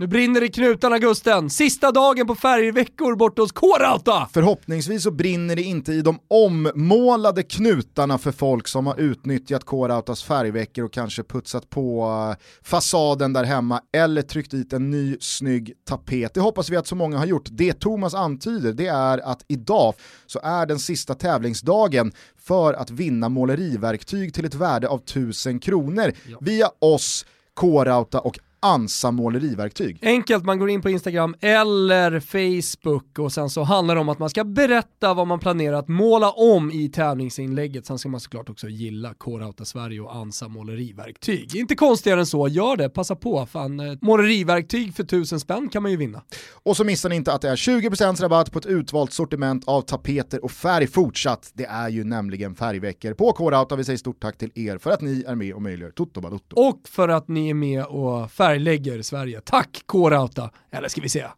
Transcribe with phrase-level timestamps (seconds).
[0.00, 1.50] Nu brinner det i knutarna Gusten.
[1.50, 4.28] Sista dagen på färgveckor borta hos K-Rauta.
[4.32, 10.22] Förhoppningsvis så brinner det inte i de ommålade knutarna för folk som har utnyttjat K-Rautas
[10.22, 15.72] färgveckor och kanske putsat på eh, fasaden där hemma eller tryckt dit en ny snygg
[15.84, 16.34] tapet.
[16.34, 17.48] Det hoppas vi att så många har gjort.
[17.50, 19.94] Det Thomas antyder det är att idag
[20.26, 26.12] så är den sista tävlingsdagen för att vinna måleriverktyg till ett värde av 1000 kronor
[26.26, 26.38] ja.
[26.40, 29.98] via oss K-Rauta och Ansa måleriverktyg.
[30.02, 34.18] Enkelt, man går in på Instagram eller Facebook och sen så handlar det om att
[34.18, 37.86] man ska berätta vad man planerar att måla om i tävlingsinlägget.
[37.86, 41.56] Sen ska man såklart också gilla K-Rauta Sverige och Ansa måleriverktyg.
[41.56, 43.46] Inte konstigare än så, gör det, passa på.
[43.46, 46.22] Fan, eh, måleriverktyg för tusen spänn kan man ju vinna.
[46.52, 49.82] Och så missar ni inte att det är 20% rabatt på ett utvalt sortiment av
[49.82, 51.50] tapeter och färg fortsatt.
[51.54, 53.76] Det är ju nämligen färgveckor på K-Rauta.
[53.76, 56.56] Vi säger stort tack till er för att ni är med och möjliggör Toto Balotto.
[56.56, 59.40] Och för att ni är med och färg färglägger Sverige.
[59.40, 61.32] Tack K-Rauta, eller ska vi säga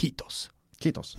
[0.00, 0.50] Kitos.
[0.80, 1.16] Kitos.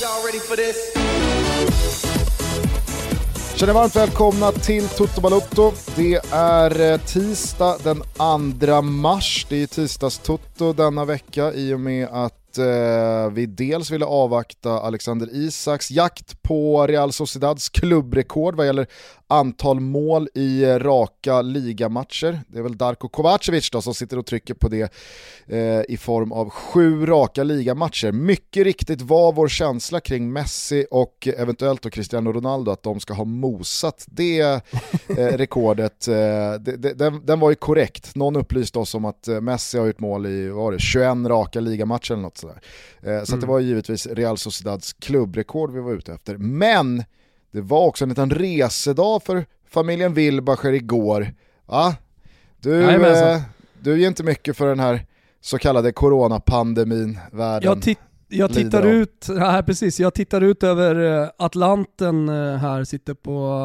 [0.00, 0.97] Y'all ready for this?
[3.58, 5.72] Känner varmt välkomna till Toto Balotto.
[5.96, 8.02] Det är eh, tisdag den
[8.60, 9.46] 2 mars.
[9.48, 15.28] Det är tisdags-Toto denna vecka i och med att eh, vi dels ville avvakta Alexander
[15.32, 18.86] Isaks jakt på Real Sociedads klubbrekord vad gäller
[19.28, 22.40] antal mål i raka ligamatcher.
[22.48, 24.92] Det är väl Darko Kovacevic då som sitter och trycker på det
[25.46, 28.12] eh, i form av sju raka ligamatcher.
[28.12, 33.14] Mycket riktigt var vår känsla kring Messi och eventuellt då Cristiano Ronaldo att de ska
[33.14, 34.60] ha mosat det eh,
[35.16, 36.08] rekordet.
[36.08, 36.14] Eh,
[36.60, 38.14] det, det, den, den, var ju korrekt.
[38.14, 41.60] Någon upplyste oss om att eh, Messi har gjort mål i var det, 21 raka
[41.60, 42.60] ligamatcher eller något sådär.
[43.02, 43.40] Eh, så mm.
[43.40, 46.36] det var givetvis Real Sociedads klubbrekord vi var ute efter.
[46.36, 47.04] Men
[47.52, 51.34] det var också en liten resedag för familjen Wilbacher igår.
[51.66, 51.96] Ja,
[52.60, 53.40] du, eh,
[53.80, 55.06] du ger inte mycket för den här
[55.40, 57.98] så kallade coronapandemin världen jag, titt
[58.30, 63.60] jag tittar ut, ja, precis, jag tittar ut över eh, Atlanten eh, här, sitter på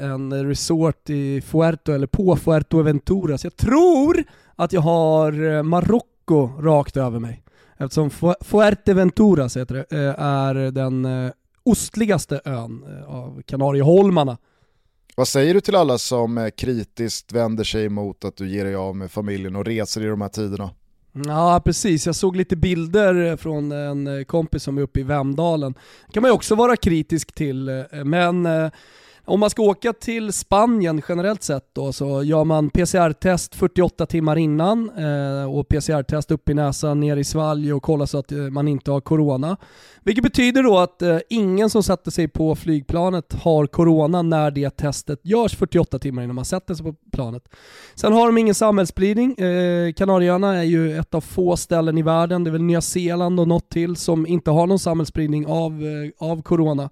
[0.00, 3.38] eh, en resort i Fuerto, eller på Fuerteventura.
[3.38, 4.24] Så jag tror
[4.56, 7.41] att jag har Marocko rakt över mig.
[7.84, 11.06] Eftersom Fuerteventura så heter det, är den
[11.62, 14.38] ostligaste ön eh, av Kanarieholmarna.
[15.14, 18.74] Vad säger du till alla som eh, kritiskt vänder sig emot att du ger dig
[18.74, 20.70] av med familjen och reser i de här tiderna?
[21.26, 25.74] Ja precis, jag såg lite bilder från en eh, kompis som är uppe i Vemdalen.
[26.06, 28.48] Det kan man ju också vara kritisk till, men
[29.24, 34.36] om man ska åka till Spanien generellt sett då så gör man PCR-test 48 timmar
[34.36, 38.38] innan eh, och PCR-test upp i näsan, ner i svalg och kolla så att eh,
[38.38, 39.56] man inte har corona.
[40.00, 44.70] Vilket betyder då att eh, ingen som sätter sig på flygplanet har corona när det
[44.70, 47.48] testet görs 48 timmar innan man sätter sig på planet.
[47.94, 49.38] Sen har de ingen samhällsspridning.
[49.38, 53.40] Eh, Kanarieöarna är ju ett av få ställen i världen, det är väl Nya Zeeland
[53.40, 56.90] och något till, som inte har någon samhällsspridning av, eh, av corona.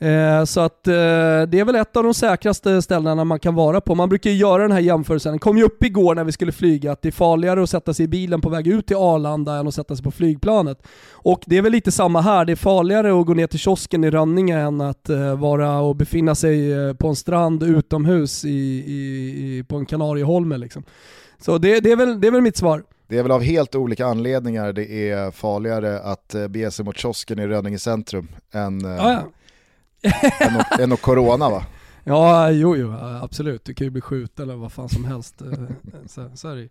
[0.00, 3.80] Eh, så att eh, det är väl ett av de säkraste ställena man kan vara
[3.80, 3.94] på.
[3.94, 6.52] Man brukar ju göra den här jämförelsen, det kom ju upp igår när vi skulle
[6.52, 9.54] flyga, att det är farligare att sätta sig i bilen på väg ut till Arlanda
[9.54, 10.86] än att sätta sig på flygplanet.
[11.12, 14.04] Och det är väl lite samma här, det är farligare att gå ner till kiosken
[14.04, 19.58] i Rönninge än att eh, vara och befinna sig på en strand utomhus i, i,
[19.58, 20.82] i på en Kanarieholme liksom.
[21.38, 22.82] Så det, det, är väl, det är väl mitt svar.
[23.08, 27.38] Det är väl av helt olika anledningar det är farligare att bege sig mot kiosken
[27.38, 29.22] i Rönninge centrum än, ah, ja
[30.40, 31.64] än, och, än och corona va?
[32.08, 33.64] Ja, jo, jo, absolut.
[33.64, 35.42] Du kan ju bli skjuten eller vad fan som helst.
[35.42, 35.48] Eh,
[36.06, 36.68] så, så är det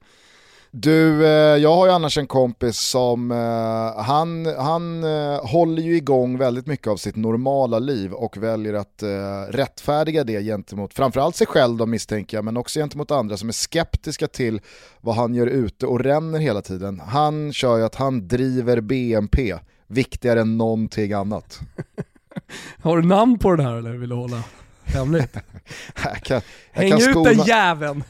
[0.71, 5.03] du, eh, jag har ju annars en kompis som, eh, han, han
[5.41, 9.03] håller ju igång väldigt mycket av sitt normala liv och väljer att
[9.49, 13.53] rättfärdiga det gentemot framförallt sig själv då misstänker jag, men också gentemot andra som är
[13.53, 14.61] skeptiska till
[15.01, 16.99] vad han gör ute och ränner hela tiden.
[16.99, 19.55] Han kör ju att han driver BNP,
[19.87, 21.59] viktigare än någonting annat.
[22.81, 24.43] Har du namn på den här eller vill du hålla
[24.83, 25.37] hemligt?
[26.03, 26.41] jag kan,
[26.73, 28.03] jag Häng ut skona, den jäveln!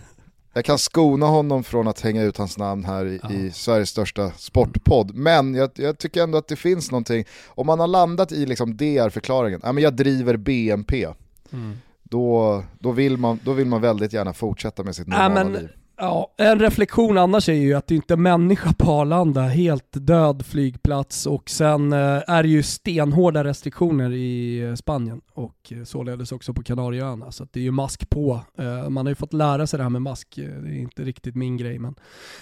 [0.54, 3.32] Jag kan skona honom från att hänga ut hans namn här i, ja.
[3.32, 7.80] i Sveriges största sportpodd, men jag, jag, tycker ändå att det finns någonting, om man
[7.80, 11.08] har landat i liksom det är förklaringen, ja, men jag driver BNP,
[11.52, 11.78] mm.
[12.04, 15.54] då, då, vill man, då vill man väldigt gärna fortsätta med sitt normala ja, men,
[15.54, 19.88] liv Ja, en reflektion annars är ju att det inte är människa på Arlanda, helt
[19.92, 25.84] död flygplats och sen eh, är det ju stenhårda restriktioner i eh, Spanien och eh,
[25.84, 27.32] således också på Kanarieöarna.
[27.32, 28.42] Så det är ju mask på.
[28.90, 31.58] Man har ju fått lära sig det här med mask, det är inte riktigt min
[31.58, 31.96] grej men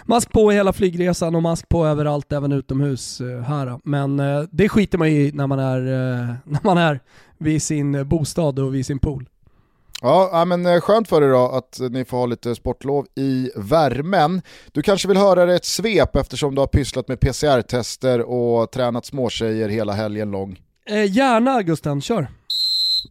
[0.06, 3.80] mask på hela flygresan och mask på överallt, även utomhus här.
[3.84, 4.22] Men
[4.52, 5.82] det skiter man ju i när man är,
[6.46, 7.00] när man är
[7.38, 9.30] vid sin bostad och vid sin pool.
[10.08, 14.42] Ja, men eh, skönt för er då att ni får ha lite sportlov i värmen.
[14.72, 19.70] Du kanske vill höra ett svep eftersom du har pysslat med PCR-tester och tränat småtjejer
[19.70, 20.60] hela helgen lång.
[20.90, 22.28] Eh, gärna Gusten, kör.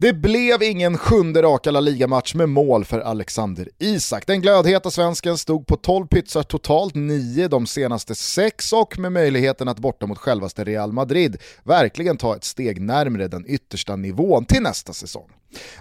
[0.00, 4.26] Det blev ingen sjunde raka La Liga-match med mål för Alexander Isak.
[4.26, 9.68] Den glödheta svensken stod på 12 pytsar totalt, 9 de senaste 6 och med möjligheten
[9.68, 14.62] att borta mot självaste Real Madrid verkligen ta ett steg närmre den yttersta nivån till
[14.62, 15.28] nästa säsong.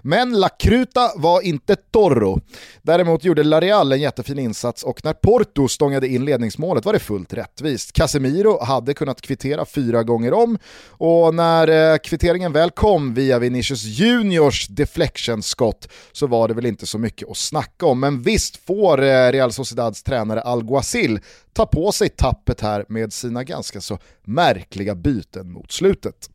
[0.01, 2.41] Men La Cruta var inte Torro.
[2.81, 6.99] Däremot gjorde La Real en jättefin insats och när Porto stångade in ledningsmålet var det
[6.99, 7.93] fullt rättvist.
[7.93, 13.83] Casemiro hade kunnat kvittera fyra gånger om och när eh, kvitteringen väl kom via Vinicius
[13.83, 17.99] Juniors deflection-skott så var det väl inte så mycket att snacka om.
[17.99, 21.19] Men visst får eh, Real Sociedads tränare Alguacil
[21.53, 26.29] ta på sig tappet här med sina ganska så märkliga byten mot slutet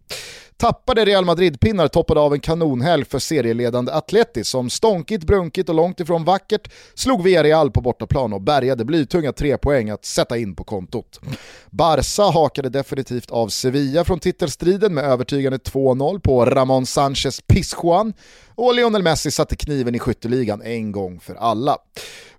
[0.58, 6.00] tappade Real Madrid-pinnar toppade av en kanonhelg för serieledande Atleti som stånkigt, brunkigt och långt
[6.00, 10.64] ifrån vackert slog Villarreal på bortaplan och bärgade blytunga tre poäng att sätta in på
[10.64, 11.20] kontot.
[11.70, 18.12] Barca hakade definitivt av Sevilla från titelstriden med övertygande 2-0 på Ramon Sanchez Pizjuan
[18.58, 21.76] och Lionel Messi satte kniven i skytteligan en gång för alla.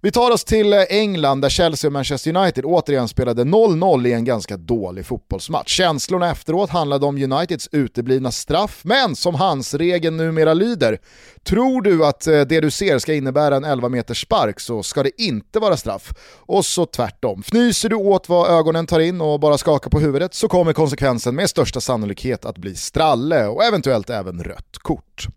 [0.01, 4.13] Vi tar oss till eh, England där Chelsea och Manchester United återigen spelade 0-0 i
[4.13, 5.69] en ganska dålig fotbollsmatch.
[5.77, 11.00] Känslorna efteråt handlade om Uniteds uteblivna straff, men som hans regeln numera lyder,
[11.44, 15.03] tror du att eh, det du ser ska innebära en 11 meters spark så ska
[15.03, 16.13] det inte vara straff.
[16.39, 17.39] Och så tvärtom.
[17.39, 21.36] Fnyser du åt vad ögonen tar in och bara skakar på huvudet så kommer konsekvensen
[21.36, 25.27] med största sannolikhet att bli stralle och eventuellt även rött kort.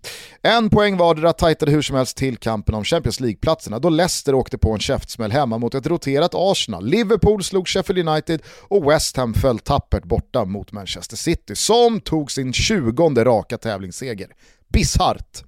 [0.43, 4.59] En poäng vardera tajtade hur som helst till kampen om Champions League-platserna då Leicester åkte
[4.59, 6.87] på en käftsmäll hemma mot ett roterat Arsenal.
[6.87, 12.31] Liverpool slog Sheffield United och West Ham föll tappert borta mot Manchester City som tog
[12.31, 14.29] sin 20 raka tävlingsseger
[14.73, 15.45] bisarrt.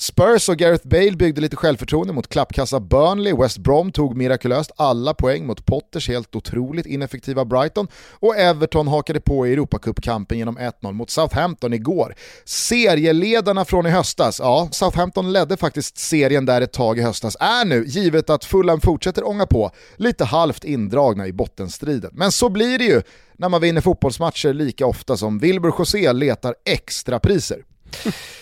[0.00, 5.14] Spurs och Gareth Bale byggde lite självförtroende mot klappkassa Burnley, West Brom tog mirakulöst alla
[5.14, 10.92] poäng mot Potters helt otroligt ineffektiva Brighton och Everton hakade på i Europacupkampen genom 1-0
[10.92, 12.14] mot Southampton igår.
[12.44, 17.64] Serieledarna från i höstas, ja, Southampton ledde faktiskt serien där ett tag i höstas, är
[17.64, 22.10] nu, givet att Fulham fortsätter ånga på, lite halvt indragna i bottenstriden.
[22.12, 23.02] Men så blir det ju
[23.38, 27.62] när man vinner fotbollsmatcher lika ofta som Wilbur José letar extra priser.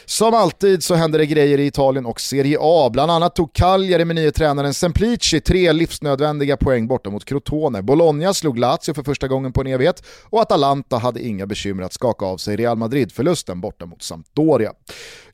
[0.08, 2.90] Som alltid så händer det grejer i Italien och Serie A.
[2.92, 7.82] Bland annat tog Cagliari med nye tränaren Semplici tre livsnödvändiga poäng borta mot Crotone.
[7.82, 11.92] Bologna slog Lazio för första gången på en evighet och Atalanta hade inga bekymmer att
[11.92, 14.72] skaka av sig Real Madrid-förlusten borta mot Sampdoria.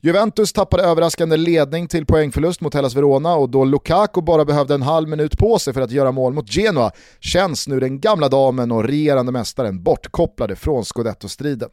[0.01, 4.81] Juventus tappade överraskande ledning till poängförlust mot Hellas Verona och då Lukaku bara behövde en
[4.81, 8.71] halv minut på sig för att göra mål mot Genoa känns nu den gamla damen
[8.71, 11.69] och regerande mästaren bortkopplade från scudetto-striden.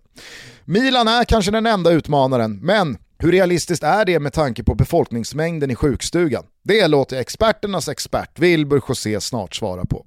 [0.70, 5.70] Milan är kanske den enda utmanaren, men hur realistiskt är det med tanke på befolkningsmängden
[5.70, 6.44] i sjukstugan?
[6.64, 10.06] Det låter experternas expert Wilbur José snart svara på.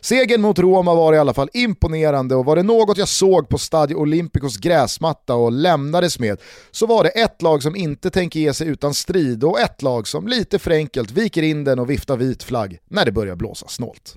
[0.00, 3.58] Segern mot Roma var i alla fall imponerande och var det något jag såg på
[3.58, 6.40] Stadio Olympicos gräsmatta och lämnades med
[6.70, 10.08] så var det ett lag som inte tänker ge sig utan strid och ett lag
[10.08, 13.68] som lite för enkelt viker in den och viftar vit flagg när det börjar blåsa
[13.68, 14.16] snålt.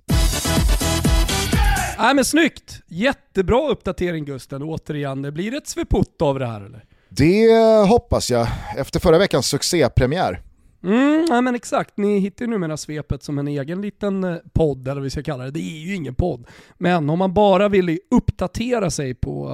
[2.00, 2.82] Nej men snyggt!
[2.88, 5.34] Jättebra uppdatering Gusten, återigen.
[5.34, 6.86] Blir det ett svepott av det här eller?
[7.10, 7.48] Det
[7.88, 10.42] hoppas jag, efter förra veckans succépremiär.
[10.84, 14.88] Mm, ja, men exakt, ni hittar ju numera svepet som en egen liten eh, podd,
[14.88, 15.52] eller vad vi ska kalla det.
[15.52, 16.48] Det är ju ingen podd.
[16.78, 19.50] Men om man bara vill uppdatera sig på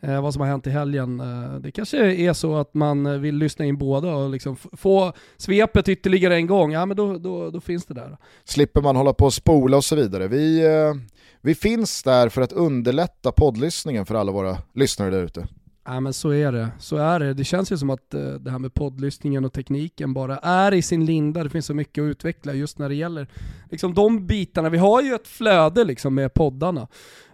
[0.00, 3.36] eh, vad som har hänt i helgen, eh, det kanske är så att man vill
[3.36, 7.60] lyssna in båda och liksom få svepet ytterligare en gång, ja men då, då, då
[7.60, 8.16] finns det där.
[8.44, 10.28] Slipper man hålla på och spola och så vidare.
[10.28, 10.94] Vi, eh,
[11.42, 15.48] vi finns där för att underlätta poddlyssningen för alla våra lyssnare där ute.
[15.84, 16.68] Ja men så är det.
[16.78, 17.34] Så är det.
[17.34, 20.82] Det känns ju som att eh, det här med poddlyssningen och tekniken bara är i
[20.82, 21.44] sin linda.
[21.44, 23.28] Det finns så mycket att utveckla just när det gäller
[23.70, 24.68] liksom, de bitarna.
[24.68, 26.88] Vi har ju ett flöde liksom, med poddarna.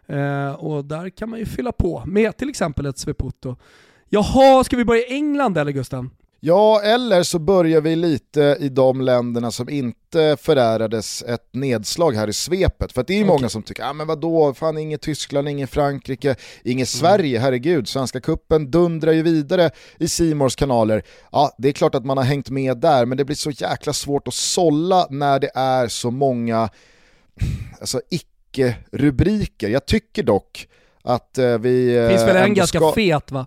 [0.07, 3.57] Eh, och där kan man ju fylla på med till exempel ett Sveputo.
[4.09, 6.11] Jaha, ska vi börja i England eller Gusten?
[6.41, 12.29] Ja, eller så börjar vi lite i de länderna som inte förärades ett nedslag här
[12.29, 12.93] i svepet.
[12.93, 13.37] För det är ju okay.
[13.37, 16.87] många som tycker, ja ah, men vadå, fan inget Tyskland, inget Frankrike, inget mm.
[16.87, 21.03] Sverige, herregud, Svenska kuppen dundrar ju vidare i Simors kanaler.
[21.33, 23.93] Ja, det är klart att man har hängt med där, men det blir så jäkla
[23.93, 26.69] svårt att sålla när det är så många
[27.81, 29.69] alltså, icke-rubriker.
[29.69, 30.69] Jag tycker dock
[31.03, 31.95] att eh, vi...
[31.95, 32.93] Det finns väl en ganska ska...
[32.93, 33.47] fet va?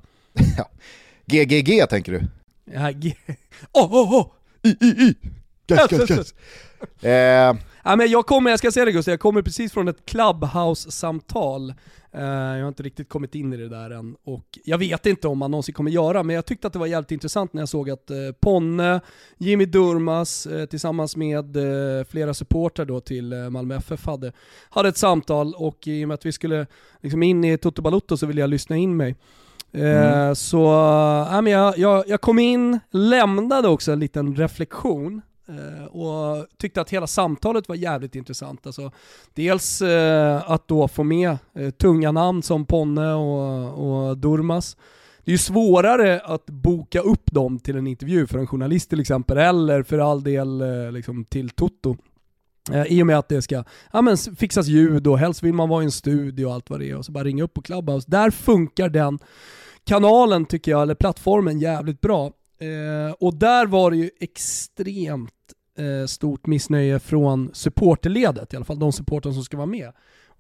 [1.26, 2.28] GGG tänker du?
[2.74, 3.16] Ja, G...
[3.74, 4.32] Oh, oh, oh!
[4.64, 5.16] I, I, I!
[5.68, 6.34] Gas, gas, gas!
[7.04, 7.56] eh.
[7.84, 11.74] ja, men jag kommer, jag ska säga det Gustav, jag kommer precis från ett Clubhouse-samtal.
[12.14, 14.16] Eh, jag har inte riktigt kommit in i det där än.
[14.24, 16.88] Och jag vet inte om man någonsin kommer göra, men jag tyckte att det var
[16.88, 19.02] jävligt intressant när jag såg att eh, Ponne,
[19.38, 24.32] Jimmy Durmas eh, tillsammans med eh, flera supportrar då till eh, Malmö FF hade,
[24.70, 26.68] hade ett samtal och i och med att vi skulle
[27.02, 29.16] liksom in i Toto Balotto så ville jag lyssna in mig.
[29.74, 30.28] Mm.
[30.28, 30.64] Eh, så
[31.32, 36.82] äh, men jag, jag, jag kom in, lämnade också en liten reflektion eh, och tyckte
[36.82, 38.66] att hela samtalet var jävligt intressant.
[38.66, 38.92] Alltså,
[39.34, 44.78] dels eh, att då få med eh, tunga namn som Ponne och, och Durmas.
[45.24, 49.00] Det är ju svårare att boka upp dem till en intervju för en journalist till
[49.00, 51.98] exempel, eller för all del eh, liksom, till Toto.
[52.72, 53.64] Eh, I och med att det ska
[53.94, 56.80] ja, men fixas ljud och helst vill man vara i en studio och allt vad
[56.80, 58.12] det är och så bara ringa upp på Clubhouse.
[58.12, 59.20] Där funkar den
[59.86, 62.26] kanalen tycker jag, eller plattformen, jävligt bra.
[62.60, 65.34] Eh, och där var det ju extremt
[65.78, 69.92] eh, stort missnöje från supporterledet, i alla fall de supportrar som ska vara med.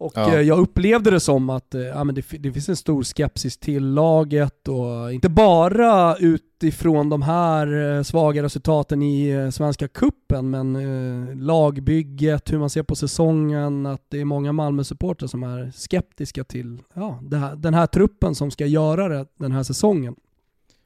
[0.01, 0.33] Och ja.
[0.33, 3.57] eh, jag upplevde det som att eh, ja, men det, det, finns en stor skepsis
[3.57, 10.75] till laget och inte bara utifrån de här eh, svaga resultaten i Svenska Kuppen men
[10.75, 16.43] eh, lagbygget, hur man ser på säsongen, att det är många Malmö-supportrar som är skeptiska
[16.43, 20.15] till ja, här, den här truppen som ska göra det den här säsongen.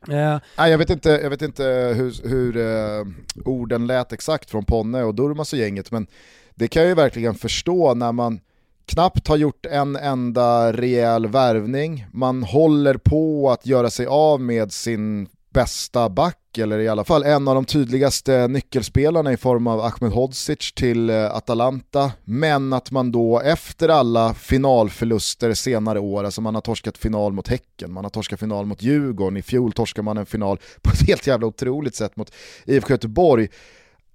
[0.07, 0.39] Eh.
[0.57, 1.63] Nej, jag vet inte, jag vet inte
[1.97, 3.05] hur, hur eh,
[3.45, 6.07] orden lät exakt från Ponne och Durmas och gänget men
[6.55, 8.39] det kan jag ju verkligen förstå när man
[8.85, 12.05] knappt har gjort en enda rejäl värvning.
[12.13, 17.23] Man håller på att göra sig av med sin bästa back, eller i alla fall
[17.23, 22.11] en av de tydligaste nyckelspelarna i form av Ahmed Hodzic till eh, Atalanta.
[22.23, 27.47] Men att man då efter alla finalförluster senare år, alltså man har torskat final mot
[27.47, 31.01] Häcken, man har torskat final mot Djurgården, i fjol torskar man en final på ett
[31.07, 32.31] helt jävla otroligt sätt mot
[32.65, 33.49] IFK Göteborg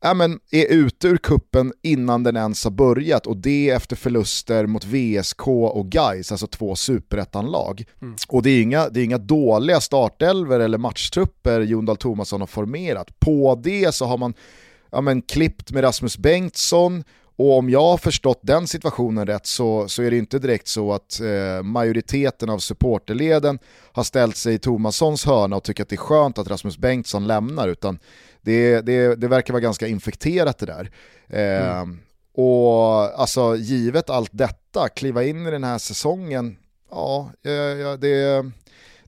[0.00, 4.66] ja, men är ute ur kuppen innan den ens har börjat och det efter förluster
[4.66, 7.84] mot VSK och Gais, alltså två superettanlag.
[8.02, 8.16] Mm.
[8.28, 12.46] Och det är, inga, det är inga dåliga startelver eller matchtrupper Jon Dahl Tomasson har
[12.46, 13.20] formerat.
[13.20, 14.34] På det så har man
[14.90, 17.04] ja, men, klippt med Rasmus Bengtsson
[17.40, 20.92] och om jag har förstått den situationen rätt så, så är det inte direkt så
[20.92, 23.58] att eh, majoriteten av supporterleden
[23.92, 27.26] har ställt sig i Tomassons hörna och tycker att det är skönt att Rasmus Bengtsson
[27.26, 27.98] lämnar utan
[28.42, 30.90] det, det, det verkar vara ganska infekterat det där.
[31.28, 31.98] Eh, mm.
[32.34, 36.56] Och alltså givet allt detta, kliva in i den här säsongen,
[36.90, 37.30] ja,
[37.82, 38.44] ja det,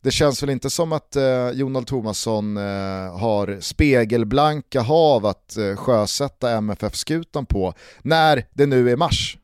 [0.03, 5.77] det känns väl inte som att eh, Jonald Tomasson eh, har spegelblanka hav att eh,
[5.77, 9.39] sjösätta MFF-skutan på när det nu är mars.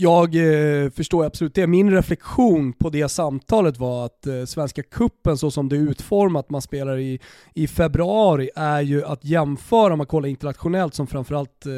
[0.00, 1.66] Jag eh, förstår absolut det.
[1.66, 6.50] Min reflektion på det samtalet var att eh, Svenska Kuppen så som det är utformat,
[6.50, 7.20] man spelar i,
[7.54, 11.72] i februari, är ju att jämföra, om man kollar internationellt som framförallt eh,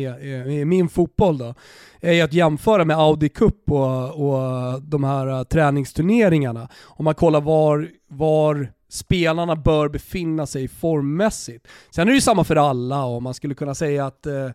[0.00, 1.54] är, är, är, min fotboll då,
[2.00, 6.68] är ju att jämföra med Audi Cup och, och de här uh, träningsturneringarna.
[6.84, 11.68] Om man kollar var, var spelarna bör befinna sig formmässigt.
[11.90, 14.50] Sen är det ju samma för alla och man skulle kunna säga att eh,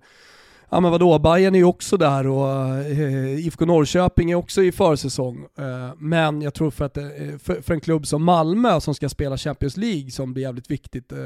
[0.69, 4.71] ja men vadå, Bayern är ju också där och eh, IFK Norrköping är också i
[4.71, 5.45] försäsong.
[5.57, 7.03] Eh, men jag tror för, att, eh,
[7.43, 11.11] för, för, en klubb som Malmö som ska spela Champions League som blir jävligt viktigt,
[11.11, 11.17] eh,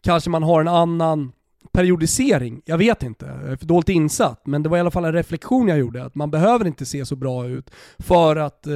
[0.00, 1.32] kanske man har en annan
[1.72, 5.04] periodisering, jag vet inte, jag är för dåligt insatt, men det var i alla fall
[5.04, 8.74] en reflektion jag gjorde, att man behöver inte se så bra ut för att eh,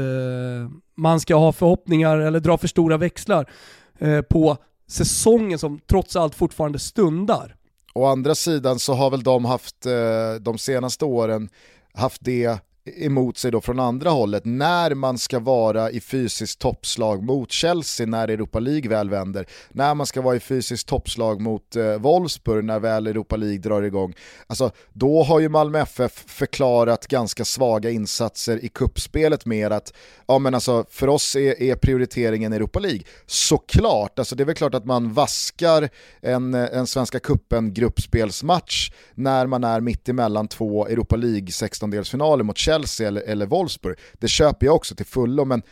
[0.94, 3.50] man ska ha förhoppningar eller dra för stora växlar
[3.98, 7.56] eh, på säsongen som trots allt fortfarande stundar.
[7.94, 11.48] Å andra sidan så har väl de haft eh, de senaste åren
[11.94, 17.22] haft det emot sig då från andra hållet när man ska vara i fysiskt toppslag
[17.22, 21.76] mot Chelsea när Europa League väl vänder, när man ska vara i fysiskt toppslag mot
[21.76, 24.14] eh, Wolfsburg när väl Europa League drar igång.
[24.46, 29.92] Alltså, då har ju Malmö FF förklarat ganska svaga insatser i kuppspelet med att
[30.26, 33.02] ja, men alltså, för oss är, är prioriteringen Europa League.
[33.26, 35.88] Såklart, alltså, det är väl klart att man vaskar
[36.20, 42.69] en, en Svenska Cupen-gruppspelsmatch när man är mitt emellan två Europa League 16-delsfinaler mot Chelsea
[42.70, 43.96] Chelsea eller, eller Wolfsburg.
[44.12, 45.62] Det köper jag också till fullo, men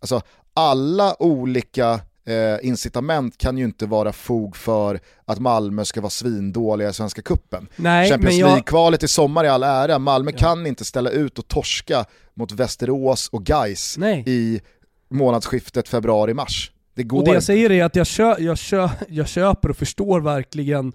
[0.00, 0.20] alltså,
[0.54, 6.88] alla olika eh, incitament kan ju inte vara fog för att Malmö ska vara svindåliga
[6.88, 7.68] i Svenska Cupen.
[7.76, 11.48] Nej, Champions jag- League-kvalet i sommar i all ära, Malmö kan inte ställa ut och
[11.48, 14.24] torska mot Västerås och Gais Nej.
[14.26, 14.60] i
[15.10, 16.72] månadsskiftet februari-mars.
[16.94, 17.46] Det går Och det jag inte.
[17.46, 20.92] säger är att jag, kö, jag, kö, jag köper och förstår verkligen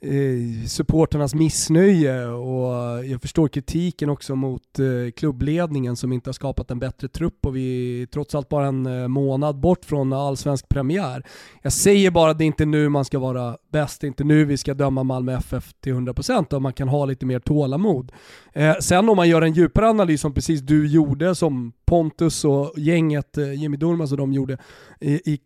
[0.00, 6.70] eh, supporternas missnöje och jag förstår kritiken också mot eh, klubbledningen som inte har skapat
[6.70, 10.68] en bättre trupp och vi är trots allt bara en eh, månad bort från allsvensk
[10.68, 11.22] premiär.
[11.62, 14.24] Jag säger bara att det är inte nu man ska vara bäst, det är inte
[14.24, 18.12] nu vi ska döma Malmö FF till 100% och man kan ha lite mer tålamod.
[18.52, 22.72] Eh, sen om man gör en djupare analys som precis du gjorde, som Pontus och
[22.76, 24.58] gänget, eh, Jimmy Durmaz och de gjorde
[25.00, 25.40] i, i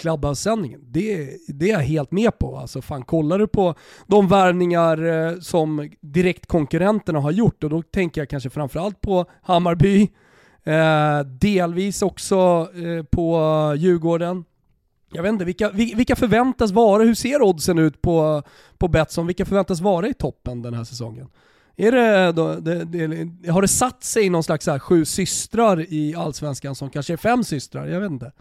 [0.81, 2.57] Det, det är jag helt med på.
[2.57, 3.75] Alltså fan, kollar du på
[4.07, 10.11] de värvningar eh, som direktkonkurrenterna har gjort och då tänker jag kanske framförallt på Hammarby,
[10.65, 13.39] eh, delvis också eh, på
[13.77, 14.45] Djurgården.
[15.13, 18.43] Jag vet inte, vilka, vilka förväntas vara, hur ser oddsen ut på,
[18.79, 19.27] på Betsson?
[19.27, 21.29] Vilka förväntas vara i toppen den här säsongen?
[21.77, 26.15] Är det, då, det, det, har det satt sig någon slags här, sju systrar i
[26.15, 27.87] Allsvenskan som kanske är fem systrar?
[27.87, 28.33] Jag vet inte.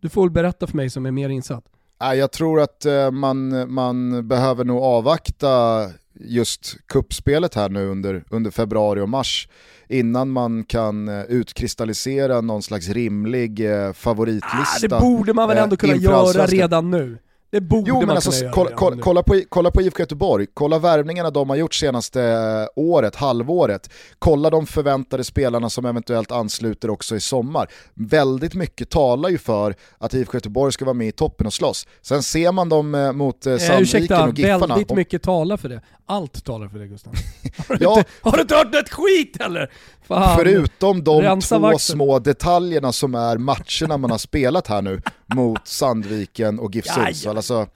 [0.00, 1.64] Du får väl berätta för mig som är mer insatt.
[2.00, 5.86] Jag tror att eh, man, man behöver nog avvakta
[6.20, 9.48] just kuppspelet här nu under, under februari och mars
[9.88, 14.88] innan man kan eh, utkristallisera någon slags rimlig eh, Ah, favoritlista.
[14.88, 17.18] det borde man väl ändå kunna göra redan nu?
[17.52, 20.00] Det borde Jo man men kunna alltså, göra kolla, kolla, kolla, på, kolla på IFK
[20.02, 23.90] Göteborg, kolla värvningarna de har gjort senaste eh, året, halvåret.
[24.18, 27.68] Kolla de förväntade spelarna som eventuellt ansluter också i sommar.
[27.94, 31.86] Väldigt mycket talar ju för att IFK Göteborg ska vara med i toppen och slåss.
[32.02, 34.66] Sen ser man dem eh, mot eh, Eh, Sandviken ursäkta, och Giffarna.
[34.66, 35.80] väldigt Och- mycket talar för det.
[36.10, 37.12] Allt talar för det Gustav.
[37.68, 37.98] Har du, Ja.
[37.98, 39.70] inte, har du inte hört ett skit eller?
[40.08, 40.36] Fan.
[40.38, 41.78] Förutom de Rensa två vakten.
[41.78, 45.02] små detaljerna som är matcherna man har spelat här nu
[45.34, 47.36] mot Sandviken och GIF Sundsvall.
[47.36, 47.66] Alltså,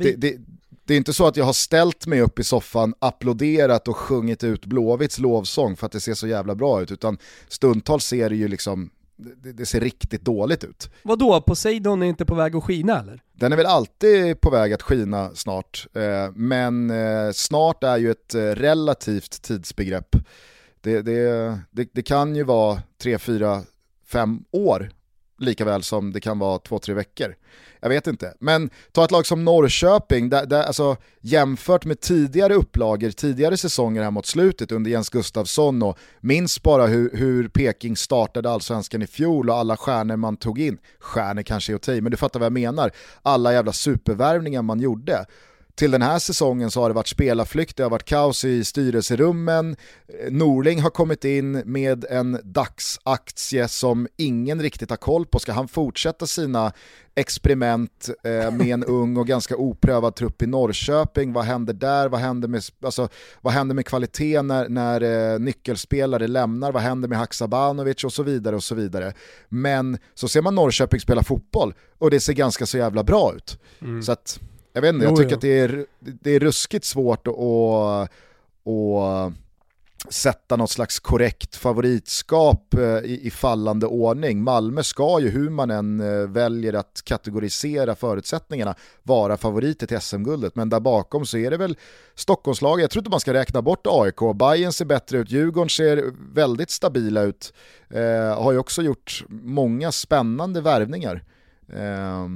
[0.00, 0.36] det, det,
[0.84, 4.44] det är inte så att jag har ställt mig upp i soffan, applåderat och sjungit
[4.44, 7.18] ut Blåvitts lovsång för att det ser så jävla bra ut, utan
[7.48, 8.90] stundtals ser det ju liksom,
[9.36, 10.90] det, det ser riktigt dåligt ut.
[11.02, 13.22] Vadå, Poseidon är inte på väg att skina eller?
[13.32, 18.10] Den är väl alltid på väg att skina snart, eh, men eh, snart är ju
[18.10, 20.16] ett eh, relativt tidsbegrepp.
[20.80, 23.62] Det, det, det, det kan ju vara tre, fyra,
[24.06, 24.90] fem år
[25.40, 27.34] lika väl som det kan vara två, tre veckor.
[27.80, 32.54] Jag vet inte, men ta ett lag som Norrköping, där, där, alltså, jämfört med tidigare
[32.54, 37.96] upplagor, tidigare säsonger här mot slutet under Jens Gustafsson och minns bara hur, hur Peking
[37.96, 41.92] startade allsvenskan i fjol och alla stjärnor man tog in, stjärnor kanske är att ta
[41.92, 42.90] i, men du fattar vad jag menar,
[43.22, 45.26] alla jävla supervärvningar man gjorde.
[45.74, 49.76] Till den här säsongen så har det varit spelarflykt, det har varit kaos i styrelserummen,
[50.30, 55.38] Norling har kommit in med en dagsaktie som ingen riktigt har koll på.
[55.38, 56.72] Ska han fortsätta sina
[57.14, 61.32] experiment eh, med en ung och ganska oprövad trupp i Norrköping?
[61.32, 62.08] Vad händer där?
[62.08, 63.08] Vad händer med, alltså,
[63.40, 66.72] vad händer med kvaliteten när, när eh, nyckelspelare lämnar?
[66.72, 69.12] Vad händer med Haksabanovic och så vidare och så vidare.
[69.48, 73.58] Men så ser man Norrköping spela fotboll och det ser ganska så jävla bra ut.
[74.04, 74.40] Så att,
[74.72, 75.36] jag vet inte, jag Jo, tycker jo.
[75.36, 78.10] att det är, det är ruskigt svårt att, att,
[78.66, 79.32] att
[80.08, 84.42] sätta något slags korrekt favoritskap eh, i, i fallande ordning.
[84.42, 90.54] Malmö ska ju, hur man än eh, väljer att kategorisera förutsättningarna, vara favoriter till SM-guldet.
[90.54, 91.76] Men där bakom så är det väl
[92.14, 94.18] Stockholmslaget, jag tror inte man ska räkna bort AIK.
[94.34, 97.52] Bayern ser bättre ut, Djurgården ser väldigt stabila ut.
[97.90, 101.24] Eh, har ju också gjort många spännande värvningar.
[101.72, 102.26] Eh,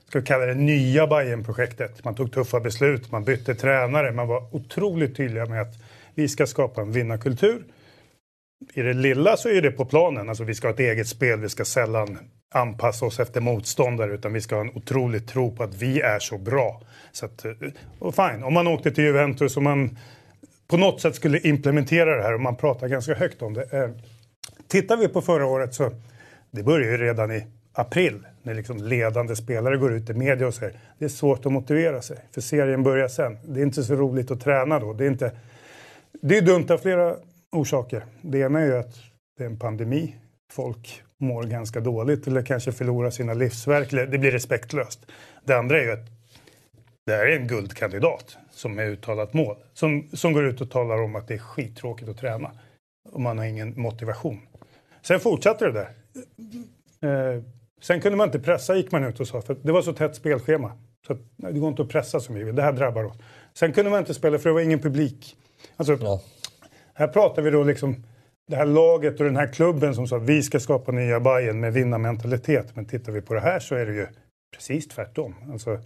[0.10, 2.04] ska vi kalla det nya Bayern-projektet.
[2.04, 5.74] Man tog tuffa beslut, man bytte tränare, man var otroligt tydliga med att
[6.16, 7.64] vi ska skapa en vinnarkultur.
[8.74, 11.40] I det lilla så är det på planen, alltså vi ska ha ett eget spel,
[11.40, 12.18] vi ska sällan
[12.54, 16.20] anpassa oss efter motståndare utan vi ska ha en otrolig tro på att vi är
[16.20, 16.82] så bra.
[17.12, 17.52] Så att, eh,
[18.00, 19.98] och fine, om man åkte till Juventus och man
[20.68, 23.64] på något sätt skulle implementera det här och man pratar ganska högt om det.
[23.72, 23.90] Eh,
[24.68, 25.92] tittar vi på förra året så
[26.52, 30.54] det börjar ju redan i april när liksom ledande spelare går ut i media och
[30.54, 33.38] säger det är svårt att motivera sig för serien börjar sen.
[33.46, 34.94] Det är inte så roligt att träna då.
[34.94, 35.32] Det är, inte,
[36.22, 37.16] det är dumt av flera
[37.56, 38.06] orsaker.
[38.22, 38.96] Det ena är ju att
[39.38, 40.16] det är en pandemi.
[40.52, 43.92] Folk mår ganska dåligt eller kanske förlorar sina livsverk.
[43.92, 45.06] Det blir respektlöst.
[45.44, 46.06] Det andra är ju att
[47.06, 49.56] det här är en guldkandidat som är uttalat mål.
[49.74, 52.52] Som, som går ut och talar om att det är skittråkigt att träna.
[53.10, 54.42] Och man har ingen motivation.
[55.02, 55.90] Sen fortsatte det där.
[57.10, 57.44] Eh,
[57.82, 59.42] sen kunde man inte pressa gick man ut och sa.
[59.42, 60.72] För det var så tätt spelschema.
[61.08, 62.56] Så det går inte att pressa som vi vill.
[62.56, 63.18] Det här drabbar oss.
[63.54, 65.38] Sen kunde man inte spela för det var ingen publik.
[65.78, 66.22] Alltså, ja.
[66.98, 68.04] Här pratar vi då liksom
[68.48, 71.74] det här laget och den här klubben som sa vi ska skapa nya Bayern med
[71.74, 72.76] vinnarmentalitet.
[72.76, 74.08] Men tittar vi på det här så är det ju
[74.56, 75.36] precis tvärtom.
[75.52, 75.80] Alltså,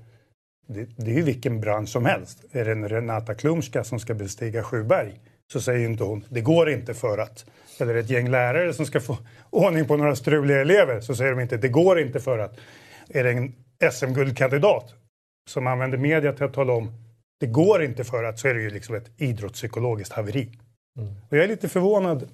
[0.67, 2.45] det, det är ju vilken bransch som helst.
[2.51, 5.19] Är det en Renata Klumska som ska bestiga Sjuberg
[5.51, 7.45] så säger inte hon det går inte för att.
[7.79, 9.17] Eller ett gäng lärare som ska få
[9.49, 12.59] ordning på några struliga elever så säger de inte det går inte för att.
[13.09, 13.55] Är det en
[13.91, 14.93] SM-guldkandidat
[15.49, 16.91] som använder media till att tala om
[17.39, 20.51] det går inte för att så är det ju liksom ett idrottspsykologiskt haveri.
[20.99, 21.13] Mm.
[21.29, 22.29] Och jag är lite förvånad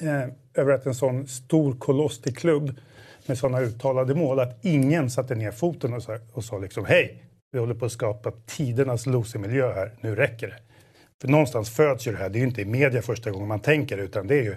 [0.00, 0.24] eh,
[0.54, 2.74] över att en sån stor koloss till klubb
[3.26, 7.22] med sådana uttalade mål att ingen satte ner foten och sa, och sa liksom hej,
[7.52, 10.56] vi håller på att skapa tidernas losermiljö här, nu räcker det.
[11.20, 13.60] För någonstans föds ju det här, det är ju inte i media första gången man
[13.60, 14.56] tänker utan det är ju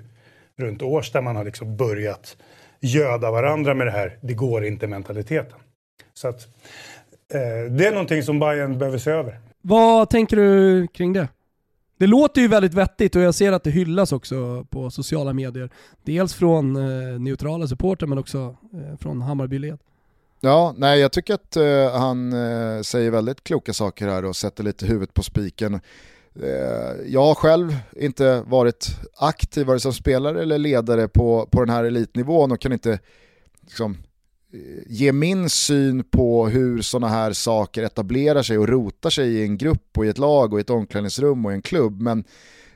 [0.58, 2.38] runt Årsta man har liksom börjat
[2.80, 5.60] göda varandra med det här, det går inte mentaliteten.
[6.14, 6.48] Så att
[7.34, 9.40] eh, det är någonting som Bayern behöver se över.
[9.62, 11.28] Vad tänker du kring det?
[11.98, 15.70] Det låter ju väldigt vettigt och jag ser att det hyllas också på sociala medier.
[16.04, 19.80] Dels från eh, neutrala supporter men också eh, från Hammarbyled.
[20.42, 24.64] Ja, nej jag tycker att eh, han eh, säger väldigt kloka saker här och sätter
[24.64, 25.74] lite huvudet på spiken.
[26.44, 31.60] Eh, jag har själv inte varit aktiv vare sig som spelare eller ledare på, på
[31.60, 33.00] den här elitnivån och kan inte
[33.62, 33.98] liksom,
[34.56, 39.44] Eh, ge min syn på hur sådana här saker etablerar sig och rotar sig i
[39.44, 42.02] en grupp och i ett lag och i ett omklädningsrum och i en klubb.
[42.02, 42.24] Men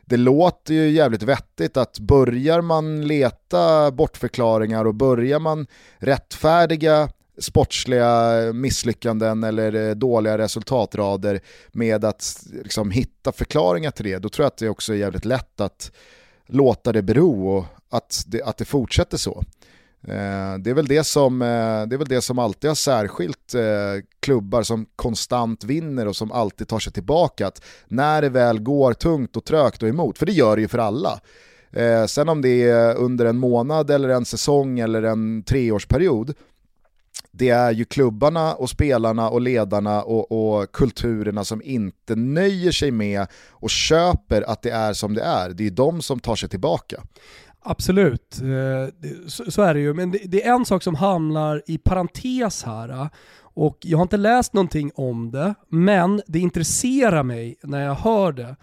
[0.06, 8.34] det låter ju jävligt vettigt att börjar man leta bortförklaringar och börjar man rättfärdiga sportsliga
[8.54, 11.39] misslyckanden eller eh, dåliga resultatrader
[11.72, 15.26] med att liksom, hitta förklaringar till det, då tror jag att det också är jävligt
[15.26, 15.92] lätt att
[16.46, 19.44] låta det bero och att det, att det fortsätter så.
[20.07, 21.47] Eh, det är, väl det, som, eh,
[21.88, 26.31] det är väl det som alltid har särskilt eh, klubbar som konstant vinner och som
[26.31, 27.47] alltid tar sig tillbaka.
[27.47, 30.67] Att när det väl går tungt och trögt och emot, för det gör det ju
[30.67, 31.19] för alla.
[31.71, 36.33] Eh, sen om det är under en månad eller en säsong eller en treårsperiod,
[37.31, 42.91] det är ju klubbarna och spelarna och ledarna och, och, kulturerna som inte nöjer sig
[42.91, 45.49] med och köper att det är som det är.
[45.49, 47.03] Det är ju de som tar sig tillbaka.
[47.62, 49.93] Absolut, eh, så är det ju.
[49.93, 53.10] Men det är en sak som hamnar i parentes här.
[53.41, 58.32] Och jag har inte läst någonting om det, men det intresserar mig när jag hör
[58.32, 58.56] det.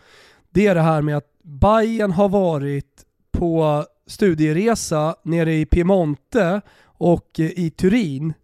[0.51, 6.61] Det är det här med att Bayern har varit på studieresa nere i Piemonte
[6.99, 8.35] och i Turin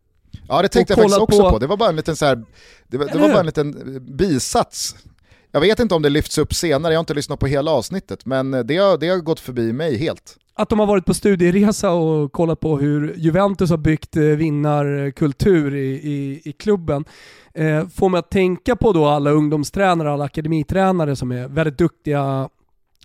[0.48, 1.50] Ja det tänkte jag faktiskt också på.
[1.50, 1.58] på.
[1.58, 2.44] Det var bara en liten, så här,
[2.86, 4.96] det var, det var bara en liten bisats.
[5.50, 8.26] Jag vet inte om det lyfts upp senare, jag har inte lyssnat på hela avsnittet,
[8.26, 10.36] men det har, det har gått förbi mig helt.
[10.54, 15.74] Att de har varit på studieresa och kollat på hur Juventus har byggt eh, vinnarkultur
[15.74, 17.04] i, i, i klubben.
[17.54, 22.48] Eh, får mig att tänka på då alla ungdomstränare, alla akademitränare som är väldigt duktiga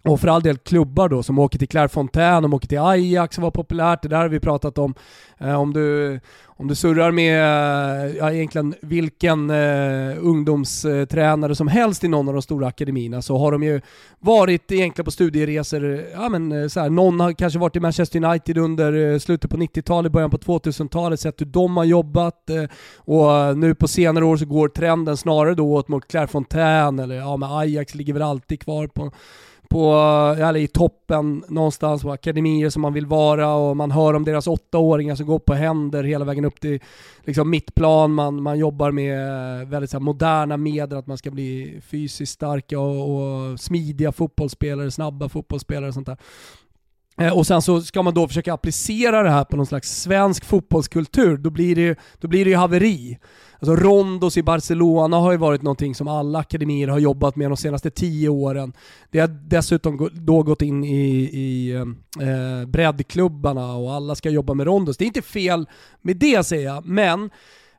[0.08, 3.43] och för all del klubbar då som åker till Clairefontaine, de åker till Ajax som
[3.43, 4.93] var populärt, det där har vi pratat om.
[5.39, 12.04] Eh, om, du, om du surrar med eh, ja, egentligen vilken eh, ungdomstränare som helst
[12.04, 13.82] i någon av de stora akademierna så har de ju
[14.20, 18.24] varit egentligen på studieresor, ja men eh, så här, någon har kanske varit i Manchester
[18.24, 22.63] United under eh, slutet på 90-talet, början på 2000-talet, sett hur de har jobbat eh,
[22.98, 27.15] och eh, nu på senare år så går trenden snarare då åt mot Clairefontaine eller
[27.15, 29.12] ja men Ajax ligger väl alltid kvar på
[29.70, 29.94] på,
[30.38, 34.48] eller i toppen någonstans på akademier som man vill vara och man hör om deras
[34.48, 36.80] åttaåringar som går på händer hela vägen upp till
[37.24, 38.12] liksom mittplan.
[38.12, 42.80] Man, man jobbar med eh, väldigt så moderna medel, att man ska bli fysiskt starka
[42.80, 46.18] och, och smidiga fotbollsspelare, snabba fotbollsspelare och sånt där.
[47.22, 50.46] Eh, och sen så ska man då försöka applicera det här på någon slags svensk
[50.46, 53.18] fotbollskultur, då blir det, då blir det ju haveri.
[53.60, 57.58] Alltså rondos i Barcelona har ju varit någonting som alla akademier har jobbat med de
[57.58, 58.74] senaste tio åren.
[59.12, 64.66] Det har dessutom då gått in i, i eh, breddklubbarna och alla ska jobba med
[64.66, 64.98] rondos.
[64.98, 65.66] Det är inte fel
[66.02, 67.30] med det säger jag, men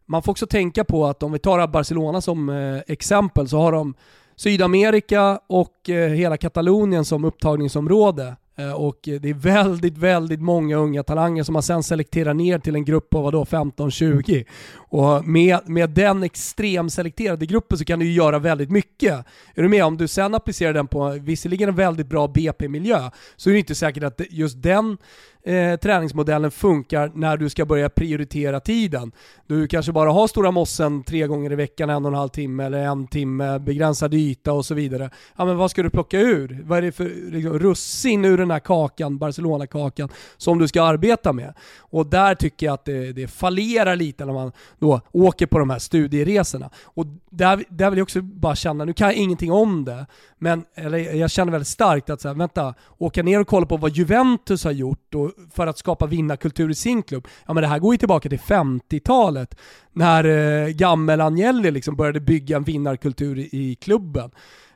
[0.06, 3.72] man får också tänka på att om vi tar Barcelona som eh, exempel så har
[3.72, 3.94] de
[4.36, 11.02] Sydamerika och eh, hela Katalonien som upptagningsområde Eh, och det är väldigt, väldigt många unga
[11.02, 14.44] talanger som man sen selekterar ner till en grupp av 15-20.
[14.74, 19.12] Och med, med den extremselekterade gruppen så kan du ju göra väldigt mycket.
[19.54, 19.84] Är du med?
[19.84, 23.74] Om du sen applicerar den på visserligen en väldigt bra BP-miljö så är det inte
[23.74, 24.98] säkert att just den
[25.42, 29.12] eh, träningsmodellen funkar när du ska börja prioritera tiden.
[29.46, 32.64] Du kanske bara har stora mossen tre gånger i veckan, en och en halv timme
[32.64, 35.10] eller en timme, begränsad yta och så vidare.
[35.36, 36.62] Ja men vad ska du plocka ur?
[36.64, 41.32] Vad är det för liksom, russin ur den här kakan, Barcelona-kakan, som du ska arbeta
[41.32, 41.54] med?
[41.78, 45.70] Och där tycker jag att det, det fallerar lite när man då åker på de
[45.70, 46.70] här studieresorna.
[46.84, 50.06] Och där, där vill jag också bara känna, nu kan jag ingenting om det,
[50.38, 53.76] men eller, jag känner väldigt starkt att så här, vänta, åka ner och kolla på
[53.76, 57.28] vad Juventus har gjort och för att skapa vinnarkultur i sin klubb.
[57.46, 59.56] Ja men det här går ju tillbaka till 50-talet
[59.92, 64.30] när eh, Gammel Agnelli liksom började bygga en vinnarkultur i, i klubben.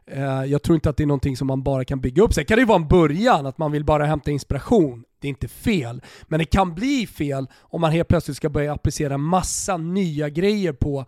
[0.06, 2.34] Eh, jag tror inte att det är någonting som man bara kan bygga upp.
[2.34, 5.04] Sen kan det ju vara en början, att man vill bara hämta inspiration.
[5.20, 6.02] Det är inte fel.
[6.22, 10.72] Men det kan bli fel om man helt plötsligt ska börja applicera massa nya grejer
[10.72, 11.06] på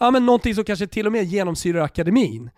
[0.00, 2.50] ja, men någonting som kanske till och med genomsyrar akademin.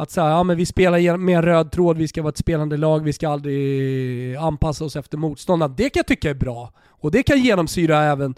[0.00, 2.76] Att säga, ja men vi spelar med en röd tråd, vi ska vara ett spelande
[2.76, 5.74] lag, vi ska aldrig anpassa oss efter motståndarna.
[5.76, 6.72] Det kan jag tycka är bra.
[6.88, 8.34] Och det kan genomsyra även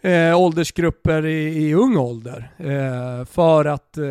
[0.00, 2.50] eh, åldersgrupper i, i ung ålder.
[2.56, 4.04] Eh, för att eh,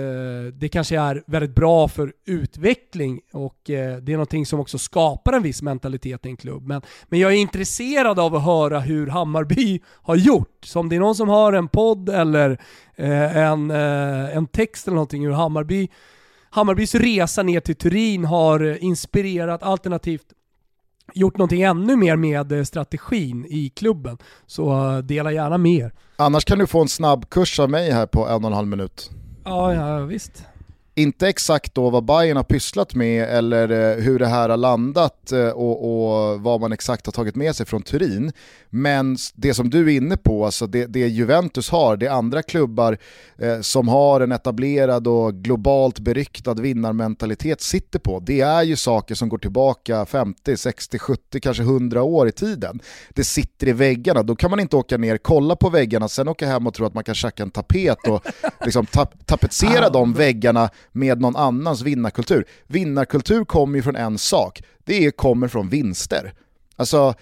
[0.53, 5.33] det kanske är väldigt bra för utveckling och eh, det är någonting som också skapar
[5.33, 6.67] en viss mentalitet i en klubb.
[6.67, 10.65] Men, men jag är intresserad av att höra hur Hammarby har gjort.
[10.65, 12.51] Så om det är någon som har en podd eller
[12.95, 15.89] eh, en, eh, en text eller någonting hur Hammarby
[16.53, 20.25] Hammarbys resa ner till Turin har inspirerat alternativt
[21.13, 24.17] gjort någonting ännu mer med eh, strategin i klubben.
[24.45, 25.93] Så eh, dela gärna mer.
[26.15, 28.67] Annars kan du få en snabb kurs av mig här på en och en halv
[28.67, 29.09] minut.
[29.43, 30.45] Ja, ja visst
[30.95, 35.31] inte exakt då vad Bayern har pysslat med eller eh, hur det här har landat
[35.31, 38.31] eh, och, och, vad man exakt har tagit med sig från Turin.
[38.69, 42.43] Men det som du är inne på, alltså det, det Juventus har, det är andra
[42.43, 42.97] klubbar
[43.37, 48.19] eh, som har en etablerad och globalt beryktad vinnarmentalitet sitter på.
[48.19, 52.79] Det är ju saker som går tillbaka 50, 60, 70, kanske 100 år i tiden.
[53.09, 56.47] Det sitter i väggarna, då kan man inte åka ner, kolla på väggarna, sen åka
[56.47, 58.27] hem och tro att man kan tjacka en tapet och
[58.65, 62.45] liksom tap tapetsera de väggarna med någon annans vinnarkultur.
[62.67, 66.33] Vinnarkultur kommer ju från en sak, det kommer från vinster.
[66.75, 67.13] Alltså,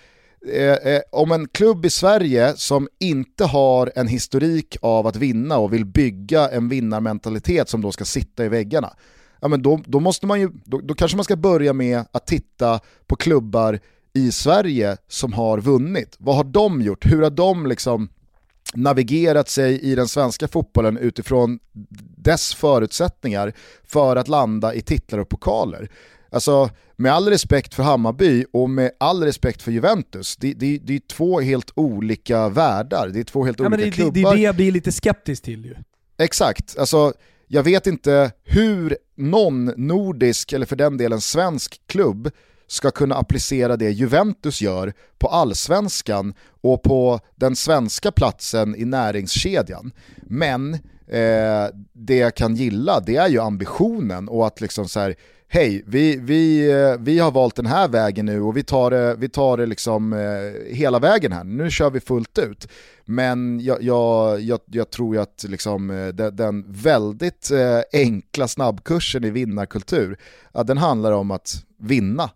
[0.53, 5.57] eh, eh, om en klubb i Sverige som inte har en historik av att vinna
[5.57, 8.93] och vill bygga en vinnarmentalitet som då ska sitta i väggarna,
[9.39, 12.27] ja, men då, då, måste man ju, då, då kanske man ska börja med att
[12.27, 13.79] titta på klubbar
[14.13, 16.15] i Sverige som har vunnit.
[16.19, 17.05] Vad har de gjort?
[17.05, 18.09] Hur har de liksom
[18.73, 21.59] navigerat sig i den svenska fotbollen utifrån
[22.17, 23.53] dess förutsättningar
[23.83, 25.89] för att landa i titlar och pokaler.
[26.31, 30.95] Alltså med all respekt för Hammarby och med all respekt för Juventus, det, det, det
[30.95, 34.13] är två helt olika världar, det är två helt ja, olika det, klubbar.
[34.13, 35.75] Det är det jag blir lite skeptisk till ju.
[36.17, 37.13] Exakt, alltså
[37.47, 42.31] jag vet inte hur någon nordisk eller för den delen svensk klubb
[42.69, 49.91] ska kunna applicera det Juventus gör på allsvenskan och på den svenska platsen i näringskedjan.
[50.21, 50.73] Men
[51.07, 55.15] eh, det jag kan gilla det är ju ambitionen och att liksom så här,
[55.47, 59.15] hej, vi, vi, eh, vi har valt den här vägen nu och vi tar det,
[59.15, 62.67] vi tar det liksom eh, hela vägen här, nu kör vi fullt ut.
[63.05, 68.47] Men jag, jag, jag, jag tror ju att liksom, eh, den, den väldigt eh, enkla
[68.47, 70.17] snabbkursen i vinnarkultur,
[70.53, 72.29] ja, den handlar om att vinna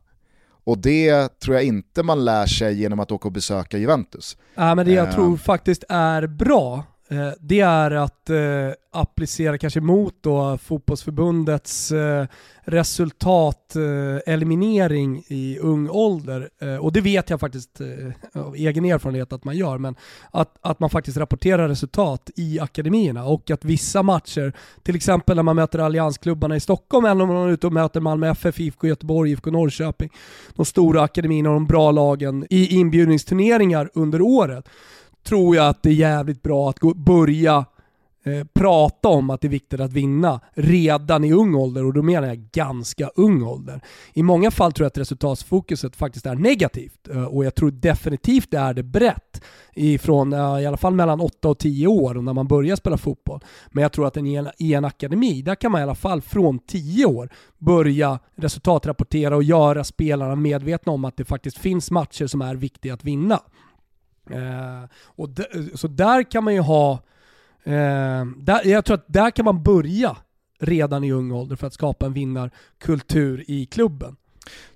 [0.63, 4.38] och det tror jag inte man lär sig genom att åka och besöka Juventus.
[4.56, 5.13] Ja, men det jag uh.
[5.13, 11.91] tror faktiskt är bra, eh, Eh, det är att eh, applicera kanske mot då fotbollsförbundets
[11.91, 12.26] eh,
[12.62, 16.49] resultateliminering eh, i ung ålder.
[16.60, 17.82] Eh, och det vet jag faktiskt
[18.34, 19.95] av egen erfarenhet att man gör, men
[20.32, 25.43] att, att man faktiskt rapporterar resultat i akademierna och att vissa matcher, till exempel när
[25.43, 28.88] man möter alliansklubbarna i Stockholm eller om man är ute och möter Malmö FF, IFK
[28.88, 30.10] Göteborg, IFK Norrköping,
[30.56, 34.69] de stora akademierna och de bra lagen i inbjudningsturneringar under året,
[35.23, 37.65] tror jag att det är jävligt bra att gå, börja
[38.23, 42.01] eh, prata om att det är viktigt att vinna redan i ung ålder och då
[42.01, 43.81] menar jag ganska ung ålder.
[44.13, 48.51] I många fall tror jag att resultatfokuset faktiskt är negativt eh, och jag tror definitivt
[48.51, 49.41] det är det brett
[49.73, 53.43] ifrån eh, i alla fall mellan 8 och 10 år när man börjar spela fotboll.
[53.71, 56.21] Men jag tror att i en, i en akademi, där kan man i alla fall
[56.21, 62.27] från 10 år börja resultatrapportera och göra spelarna medvetna om att det faktiskt finns matcher
[62.27, 63.39] som är viktiga att vinna.
[64.29, 66.91] Eh, och eh, så där kan man ju ha,
[67.63, 70.17] eh, där, jag tror att där kan man börja
[70.59, 74.15] redan i ung ålder för att skapa en vinnarkultur i klubben.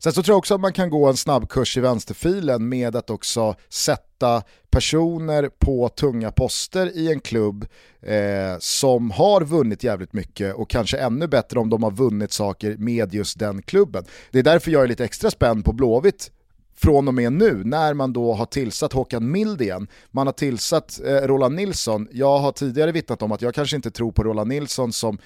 [0.04, 3.10] Sen så tror jag också att man kan gå en snabbkurs i vänsterfilen med att
[3.10, 7.66] också sätta personer på tunga poster i en klubb
[8.02, 12.78] eh, som har vunnit jävligt mycket och kanske ännu bättre om de har vunnit saker
[12.78, 14.06] med just den klubben.
[14.32, 16.32] Det är därför jag är lite extra spänd på Blåvitt
[16.78, 19.88] från och med nu när man då har tillsatt Håkan Mild igen.
[20.12, 22.08] Man har tillsatt eh, Roland Nilsson.
[22.12, 25.18] Jag har tidigare vittnat om att jag kanske inte tror på Roland Nilsson som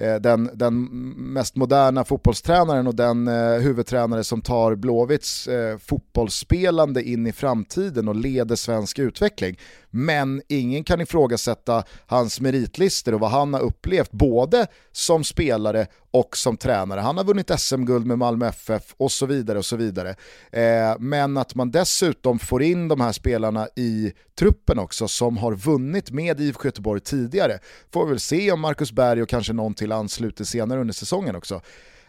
[0.00, 0.84] Eh, den, den
[1.32, 8.08] mest moderna fotbollstränaren och den eh, huvudtränare som tar Blåvitts eh, fotbollsspelande in i framtiden
[8.08, 9.58] och leder svensk utveckling.
[9.90, 16.36] Men ingen kan ifrågasätta hans meritlister och vad han har upplevt både som spelare och
[16.36, 17.00] som tränare.
[17.00, 20.14] Han har vunnit SM-guld med Malmö FF och så vidare och så vidare.
[20.52, 25.54] Eh, men att man dessutom får in de här spelarna i truppen också som har
[25.54, 27.58] vunnit med IFK Göteborg tidigare.
[27.92, 31.36] Får vi väl se om Marcus Berg och kanske någon till ansluter senare under säsongen
[31.36, 31.60] också.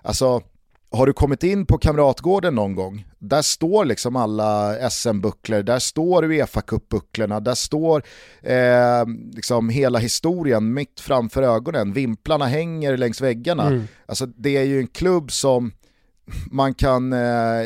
[0.01, 0.41] Alltså,
[0.91, 3.07] har du kommit in på Kamratgården någon gång?
[3.19, 8.03] Där står liksom alla SM-bucklor, där står uefa bucklorna där står
[8.41, 11.93] eh, liksom hela historien mitt framför ögonen.
[11.93, 13.67] Vimplarna hänger längs väggarna.
[13.67, 13.83] Mm.
[14.05, 15.71] Alltså, det är ju en klubb som
[16.51, 17.65] man kan eh,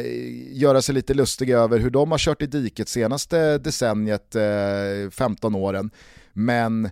[0.51, 5.55] göra sig lite lustig över hur de har kört i diket senaste decenniet, eh, 15
[5.55, 5.91] åren.
[6.33, 6.89] Men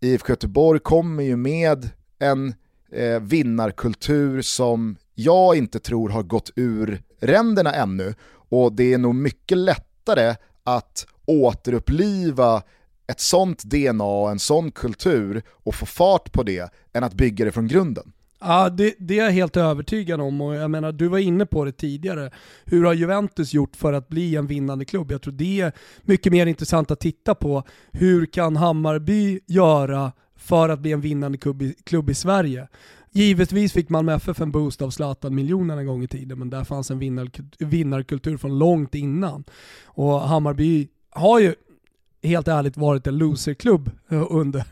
[0.00, 2.54] IFK Göteborg kommer ju med en
[2.92, 8.14] eh, vinnarkultur som jag inte tror har gått ur ränderna ännu
[8.48, 12.62] och det är nog mycket lättare att återuppliva
[13.06, 17.44] ett sånt DNA och en sån kultur och få fart på det än att bygga
[17.44, 18.12] det från grunden.
[18.40, 21.64] Ja, det, det, är jag helt övertygad om och jag menar, du var inne på
[21.64, 22.30] det tidigare.
[22.64, 25.12] Hur har Juventus gjort för att bli en vinnande klubb?
[25.12, 27.62] Jag tror det är mycket mer intressant att titta på.
[27.92, 32.68] Hur kan Hammarby göra för att bli en vinnande klubb i, klubb i Sverige?
[33.10, 36.90] Givetvis fick Malmö FF en boost av Zlatan-miljonen en gång i tiden, men där fanns
[36.90, 36.98] en
[37.58, 39.44] vinnarkultur från långt innan.
[39.84, 41.54] Och Hammarby har ju
[42.22, 43.90] helt ärligt varit en loserklubb
[44.30, 44.64] under,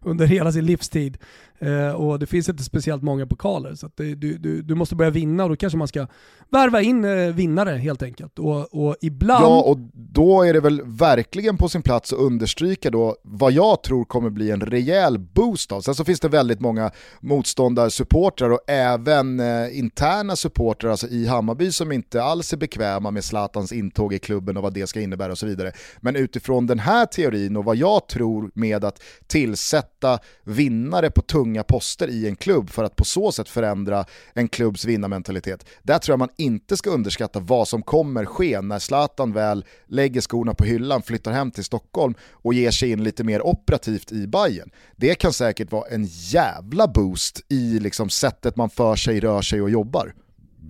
[0.00, 1.18] under hela sin livstid.
[1.62, 3.74] Eh, och det finns inte speciellt många pokaler.
[3.74, 6.06] Så det, du, du, du, måste börja vinna och då kanske man ska
[6.50, 8.38] värva in eh, vinnare helt enkelt.
[8.38, 9.44] Och, och ibland...
[9.44, 13.82] Ja, och då är det väl verkligen på sin plats att understryka då vad jag
[13.82, 15.80] tror kommer bli en rejäl boost av.
[15.80, 21.72] Sen så finns det väldigt många motståndarsupportrar och även eh, interna supportrar alltså i Hammarby
[21.72, 25.32] som inte alls är bekväma med Zlatans intåg i klubben och vad det ska innebära
[25.32, 25.72] och så vidare.
[26.00, 31.52] Men utifrån den här teorin och vad jag tror med att tillsätta vinnare på tunga
[31.52, 35.66] tunga poster i en klubb för att på så sätt förändra en klubbs vinnarmentalitet.
[35.82, 40.20] Där tror jag man inte ska underskatta vad som kommer ske när Zlatan väl lägger
[40.20, 42.14] skorna på hyllan, flyttar hem till Stockholm
[42.44, 44.70] och ger sig in lite mer operativt i Bayern.
[44.96, 49.62] Det kan säkert vara en jävla boost i liksom sättet man för sig, rör sig
[49.62, 50.14] och jobbar.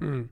[0.01, 0.29] Mm.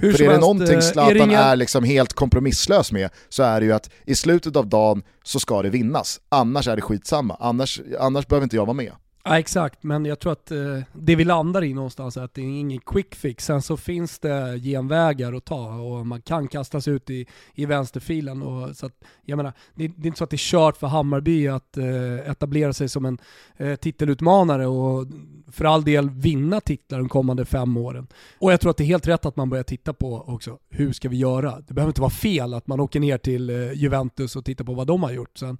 [0.00, 1.38] Hur För är det någonting eh, Zlatan är, inga...
[1.38, 5.40] är liksom helt kompromisslös med så är det ju att i slutet av dagen så
[5.40, 6.20] ska det vinnas.
[6.28, 8.92] Annars är det skitsamma, annars, annars behöver inte jag vara med.
[9.24, 12.40] Ja exakt, men jag tror att eh, det vi landar i någonstans är att det
[12.40, 13.44] är ingen quick fix.
[13.44, 18.42] Sen så finns det genvägar att ta och man kan kastas ut i, i vänsterfilen.
[18.42, 18.92] Och, så att,
[19.24, 22.30] jag menar, det, det är inte så att det är kört för Hammarby att eh,
[22.30, 23.18] etablera sig som en
[23.56, 25.06] eh, titelutmanare och
[25.52, 28.06] för all del vinna titlar de kommande fem åren.
[28.38, 30.92] Och jag tror att det är helt rätt att man börjar titta på också, hur
[30.92, 31.60] ska vi göra?
[31.66, 34.74] Det behöver inte vara fel att man åker ner till eh, Juventus och tittar på
[34.74, 35.38] vad de har gjort.
[35.38, 35.58] Sen,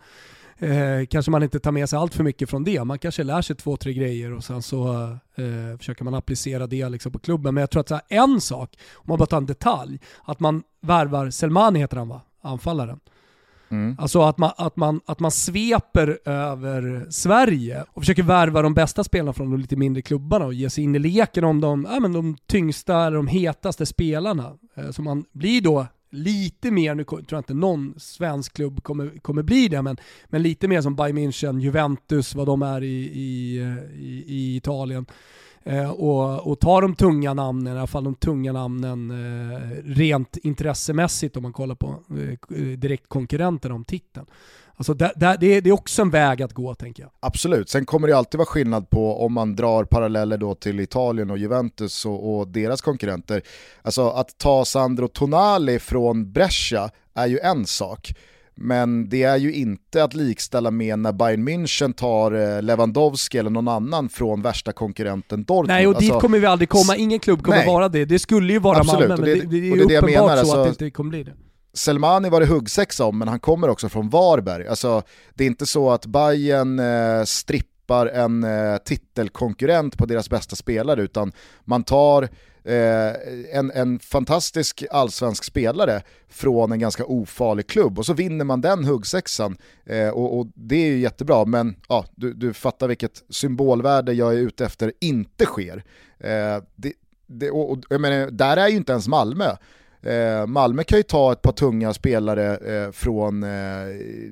[0.61, 2.85] eh, kanske man inte tar med sig allt för mycket från det.
[2.85, 4.92] Man kanske lär sig två, tre grejer och sen så
[5.35, 7.55] eh, försöker man applicera det liksom på klubben.
[7.55, 10.62] Men jag tror att här, en sak, om man bara tar en detalj, att man
[10.81, 12.20] värvar, Selmani heter han va?
[12.42, 13.01] Anfallaren.
[13.70, 13.96] Mm.
[13.99, 19.05] Alltså att man, att, man, att man sveper över Sverige och försöker värva de bästa
[19.05, 22.01] spelarna från de lite mindre klubbarna och ge sig in i leken om de, ja,
[22.01, 24.53] men de tyngsta, eller de hetaste spelarna.
[24.75, 29.18] Eh, så man blir då lite mer, nu tror jag inte någon svensk klubb kommer,
[29.23, 29.96] kommer bli det, men,
[30.27, 34.57] men lite mer som Bayern München, Juventus, vad de är i, i, eh, i, i
[34.57, 35.07] Italien.
[35.62, 40.37] Eh, och, och ta de tunga namnen, i alla fall de tunga namnen eh, rent
[40.37, 44.27] intressemässigt om man kollar på eh, eh direktkonkurrenter om titeln.
[44.81, 47.12] Alltså det, det, det, är också en väg att gå tänker jag.
[47.21, 51.31] Absolut, sen kommer det alltid vara skillnad på om man drar paralleller då till Italien
[51.31, 53.43] och Juventus och, och deras konkurrenter.
[53.83, 58.12] Alltså att ta Sandro Tonali från Brescia är ju en sak.
[58.55, 63.51] Men det är ju inte att likställa med när Bayern München tar eh, Lewandowski eller
[63.51, 65.69] någon annan från värsta konkurrenten Dortmund.
[65.69, 67.66] Nej och dit alltså, kommer vi aldrig komma, ingen klubb kommer nej.
[67.66, 68.05] vara det.
[68.05, 70.40] Det skulle ju vara Absolut, Malmö, men det, det, det är det uppenbart menar, så
[70.40, 71.33] alltså, att det inte kommer bli det.
[71.73, 74.66] Selmani var det huggsexa om, men han kommer också från Varberg.
[74.66, 75.03] Alltså,
[75.35, 81.03] det är inte så att Bayern eh, strippar en eh, titelkonkurrent på deras bästa spelare,
[81.03, 81.33] utan
[81.64, 82.29] man tar
[82.64, 83.12] eh,
[83.53, 88.85] en, en fantastisk allsvensk spelare från en ganska ofarlig klubb och så vinner man den
[88.85, 89.57] huggsexan
[89.87, 94.35] eh, och, och, det är ju jättebra men ja, du, du fattar vilket symbolvärde jag
[94.35, 95.85] är ute efter inte sker.
[96.18, 96.93] Eh, det,
[97.27, 99.57] det, och, och, jag menar, där är ju inte ens Malmö.
[100.03, 103.51] Eh, Malmö kan ju ta ett par tunga spelare eh, från eh,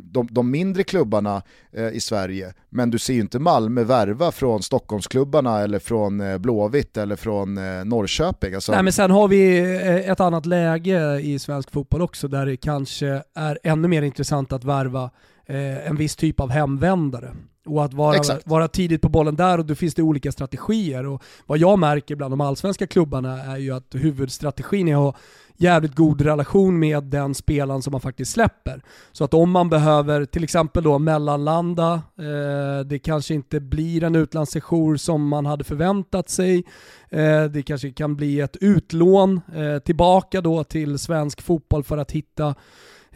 [0.02, 1.42] de, de, mindre klubbarna
[1.72, 6.38] eh, i Sverige, men du ser ju inte Malmö värva från Stockholmsklubbarna eller från eh,
[6.38, 8.54] Blåvitt eller från eh, Norrköping.
[8.54, 8.72] Alltså...
[8.72, 12.56] Nej men sen har vi eh, ett annat läge i svensk fotboll också där det
[12.56, 15.10] kanske är ännu mer intressant att värva
[15.46, 17.30] eh, en viss typ av hemvändare
[17.68, 21.06] och att vara, vara tidigt på bollen där och då finns det olika strategier.
[21.06, 25.14] Och vad jag märker bland de allsvenska klubbarna är ju att huvudstrategin är att ha
[25.58, 28.82] jävligt god relation med den spelaren som man faktiskt släpper.
[29.12, 34.14] Så att om man behöver till exempel då mellanlanda, eh, det kanske inte blir en
[34.14, 36.64] utlandssejour som man hade förväntat sig,
[37.10, 42.12] eh, det kanske kan bli ett utlån eh, tillbaka då till svensk fotboll för att
[42.12, 42.54] hitta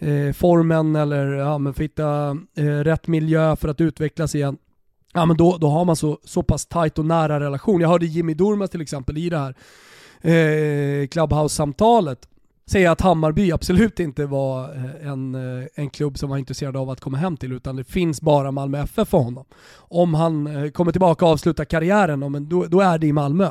[0.02, 4.56] eh, formen eller ja, men för att hitta eh, rätt miljö för att utvecklas igen.
[5.14, 7.80] Ja, men då, då har man så, så pass tajt och nära relation.
[7.80, 9.54] Jag hörde Jimmy Durmaz till exempel i det här
[10.20, 12.28] eh, Clubhouse-samtalet
[12.66, 16.90] säga att Hammarby absolut inte var eh, en, eh, en klubb som var intresserad av
[16.90, 19.44] att komma hem till utan det finns bara Malmö FF för honom.
[19.76, 23.50] Om han eh, kommer tillbaka och avslutar karriären, då, då är det i Malmö.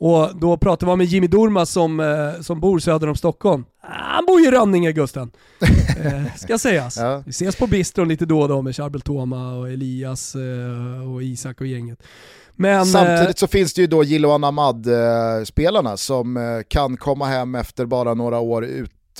[0.00, 3.64] Och då pratar vi med Jimmy Durmaz som, eh, som bor söder om Stockholm.
[3.80, 5.30] Han bor ju i Rönninge Gusten.
[6.04, 6.96] eh, ska sägas.
[6.96, 7.22] Ja.
[7.26, 11.22] Vi ses på bistron lite då och då med Charbel Toma och Elias eh, och
[11.22, 12.02] Isak och gänget.
[12.52, 17.86] Men, Samtidigt eh, så finns det ju då Jiloan Ahmad-spelarna som kan komma hem efter
[17.86, 18.66] bara några år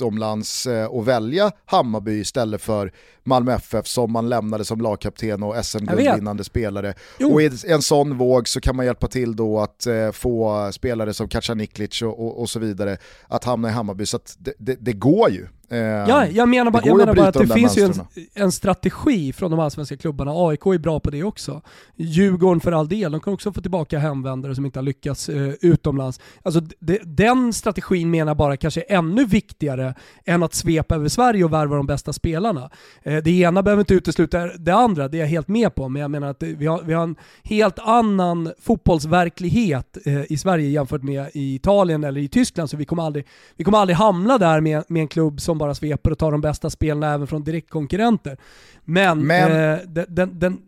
[0.01, 2.91] utomlands eh, och välja Hammarby istället för
[3.23, 6.93] Malmö FF som man lämnade som lagkapten och SM-guldvinnande spelare.
[7.19, 7.33] Jo.
[7.33, 11.13] Och i en sån våg så kan man hjälpa till då att eh, få spelare
[11.13, 12.97] som Kaca Niklic och, och, och, så vidare
[13.27, 14.05] att hamna i Hammarby.
[14.05, 15.47] Så det, det, det, går ju.
[15.71, 17.93] Eh, ja, jag menar, bara, jag menar bara att det finns ju en,
[18.33, 20.31] en, strategi från de allsvenska klubbarna.
[20.35, 21.61] AIK är bra på det också.
[21.95, 25.53] Djurgården för all del, de kan också få tillbaka hemvändare som inte har lyckats eh,
[25.61, 26.19] utomlands.
[26.43, 29.95] Alltså, de, den strategin menar bara kanske är ännu viktigare
[30.25, 32.69] än att svepa över Sverige och värva de bästa spelarna.
[33.03, 36.01] Eh, det ena behöver inte utesluta det andra, det är jag helt med på, men
[36.01, 41.03] jag menar att vi har, vi har en helt annan fotbollsverklighet eh, i Sverige jämfört
[41.03, 44.61] med i Italien eller i Tyskland, så vi kommer aldrig, vi kommer aldrig hamna där
[44.61, 48.37] med, med en klubb som bara sveper och tar de bästa spelarna även från direktkonkurrenter.
[48.83, 49.73] Men, men...
[49.73, 50.61] Eh, den, den,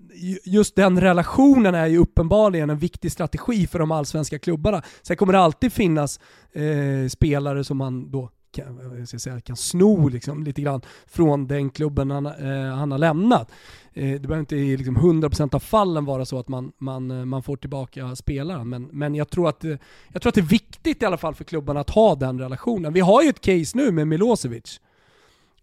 [0.46, 4.82] just den relationen är ju uppenbarligen en viktig strategi för de allsvenska klubbarna.
[5.02, 6.20] Sen kommer det alltid finnas
[6.54, 11.70] eh, spelare som man då kan, ska säga, kan sno liksom, lite grann från den
[11.70, 13.52] klubben han, eh, han har lämnat.
[13.94, 17.26] Eh, det behöver inte i liksom 100% av fallen vara så att man, man, eh,
[17.26, 19.64] man får tillbaka spelaren, men, men jag, tror att,
[20.08, 22.94] jag tror att det är viktigt i alla fall för klubbarna att ha den relationen.
[22.94, 24.80] Vi har ju ett case nu med Milosevic.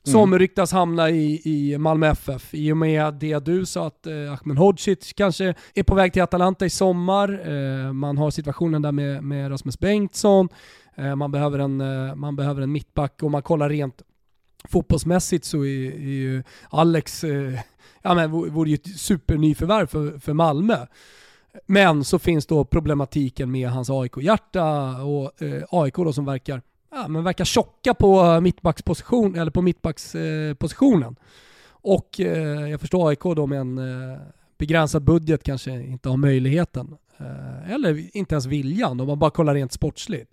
[0.03, 0.39] Som mm.
[0.39, 4.59] ryktas hamna i, i Malmö FF i och med det du sa att eh, Ahmed
[4.59, 7.43] Hodzic kanske är på väg till Atalanta i sommar.
[7.49, 10.49] Eh, man har situationen där med, med Rasmus Bengtsson.
[11.01, 13.23] Eh, man, behöver en, eh, man behöver en mittback.
[13.23, 14.03] Om man kollar rent
[14.69, 17.61] fotbollsmässigt så är, är ju Alex, eh,
[18.03, 20.87] ja men vore ju ett supernyförvärv för, för Malmö.
[21.67, 27.09] Men så finns då problematiken med hans AIK-hjärta och eh, AIK då som verkar, ja,
[27.09, 31.17] men verkar tjocka på mittbacksposition, eller på mittbackspositionen.
[31.71, 34.19] Och eh, jag förstår AIK då med en eh,
[34.59, 36.97] begränsad budget kanske inte har möjligheten.
[37.67, 40.31] eller inte ens viljan om man bara kollar rent sportsligt.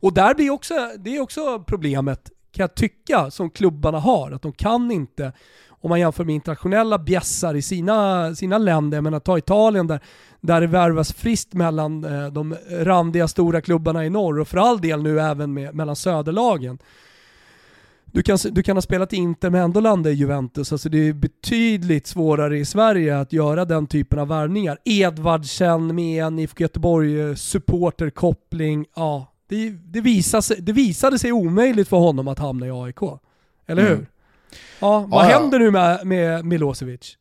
[0.00, 4.30] Och där blir också, det är också problemet, kan jag tycka, som klubbarna har.
[4.30, 5.32] Att de kan inte,
[5.68, 10.00] om man jämför med internationella bjässar i sina, sina länder, jag menar ta Italien där,
[10.40, 14.80] där det värvas friskt mellan eh, de randiga stora klubbarna i norr och för all
[14.80, 16.78] del nu även med, mellan söderlagen.
[18.04, 20.72] Du kan, du kan ha spelat Inter men ändå landa i Juventus.
[20.72, 24.78] Alltså det är betydligt svårare i Sverige att göra den typen av värvningar.
[24.84, 28.86] Edvardsen med en IFK Göteborg eh, supporterkoppling.
[28.96, 33.02] Ja, det, det, visade, det visade sig omöjligt för honom att hamna i AIK.
[33.66, 33.98] Eller mm.
[33.98, 34.06] hur?
[34.80, 37.16] Ja, vad ja, händer nu med, med Milosevic?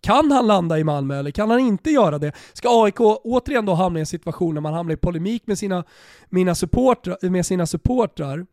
[0.00, 2.32] Kan han landa i Malmö eller kan han inte göra det?
[2.52, 5.84] Ska AIK återigen då hamna i en situation när man hamnar i polemik med sina,
[6.28, 8.46] mina supportrar, med sina supportrar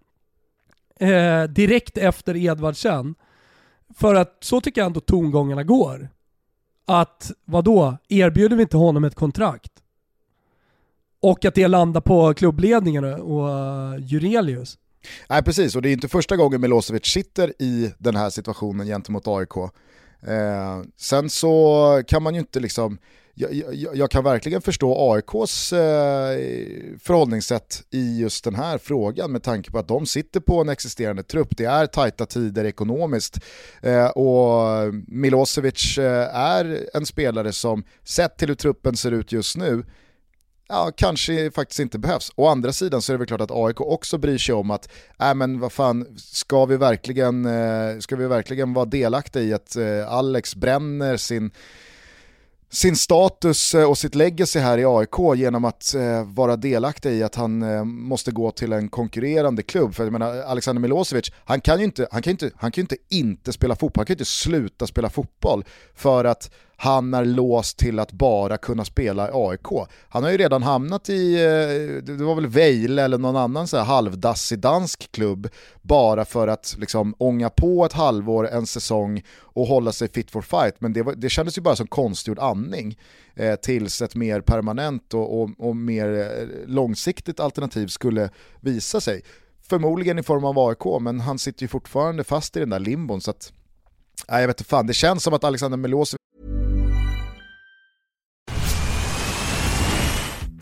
[0.99, 3.15] eh, direkt efter Edvardsen?
[3.95, 6.09] För att så tycker jag ändå tongångarna går.
[6.85, 9.71] Att vadå, erbjuder vi inte honom ett kontrakt?
[11.21, 14.77] Och att det landar på klubbledningen och uh, Jurelius.
[15.29, 19.27] Nej precis, och det är inte första gången Milosevic sitter i den här situationen gentemot
[19.27, 19.57] AIK.
[20.27, 22.97] Eh, sen så kan man ju inte liksom,
[23.33, 26.37] jag, jag, jag kan verkligen förstå AIKs eh,
[26.99, 31.23] förhållningssätt i just den här frågan med tanke på att de sitter på en existerande
[31.23, 31.57] trupp.
[31.57, 33.39] Det är tajta tider ekonomiskt
[33.81, 39.57] eh, och Milosevic eh, är en spelare som sett till hur truppen ser ut just
[39.57, 39.83] nu
[40.71, 42.31] ja, kanske faktiskt inte behövs.
[42.35, 44.89] Å andra sidan så är det väl klart att AIK också bryr sig om att,
[45.19, 49.75] äh, men vad fan, ska vi verkligen, eh, ska vi verkligen vara delaktiga i att
[49.75, 51.51] eh, Alex bränner sin
[52.71, 57.23] sin status eh, och sitt legacy här i AIK genom att eh, vara delaktig i
[57.23, 59.95] att han eh, måste gå till en konkurrerande klubb.
[59.95, 62.95] För jag menar, Alexander Milosevic, han kan ju inte, han kan inte, han kan inte,
[63.09, 65.65] inte spela fotboll, han kan ju inte sluta spela fotboll
[65.95, 66.51] för att
[66.81, 69.87] han är låst till att bara kunna spela i AIK.
[70.09, 73.77] Han har ju redan hamnat i, eh, det var väl Vejle eller någon annan så
[73.77, 75.47] här halvdassig dansk klubb
[75.81, 80.41] bara för att liksom ånga på ett halvår, en säsong och hålla sig fit for
[80.41, 80.75] fight.
[80.79, 82.97] Men det, var, det kändes ju bara som konstgjord andning
[83.35, 88.29] eh, tills ett mer permanent och, och, och mer eh, långsiktigt alternativ skulle
[88.59, 89.21] visa sig.
[89.67, 93.21] Förmodligen i form av AIK, men han sitter ju fortfarande fast i den där limbon.
[93.21, 93.53] Så att,
[94.29, 96.20] nej, jag vet inte fan, det känns som att Alexander Milosevic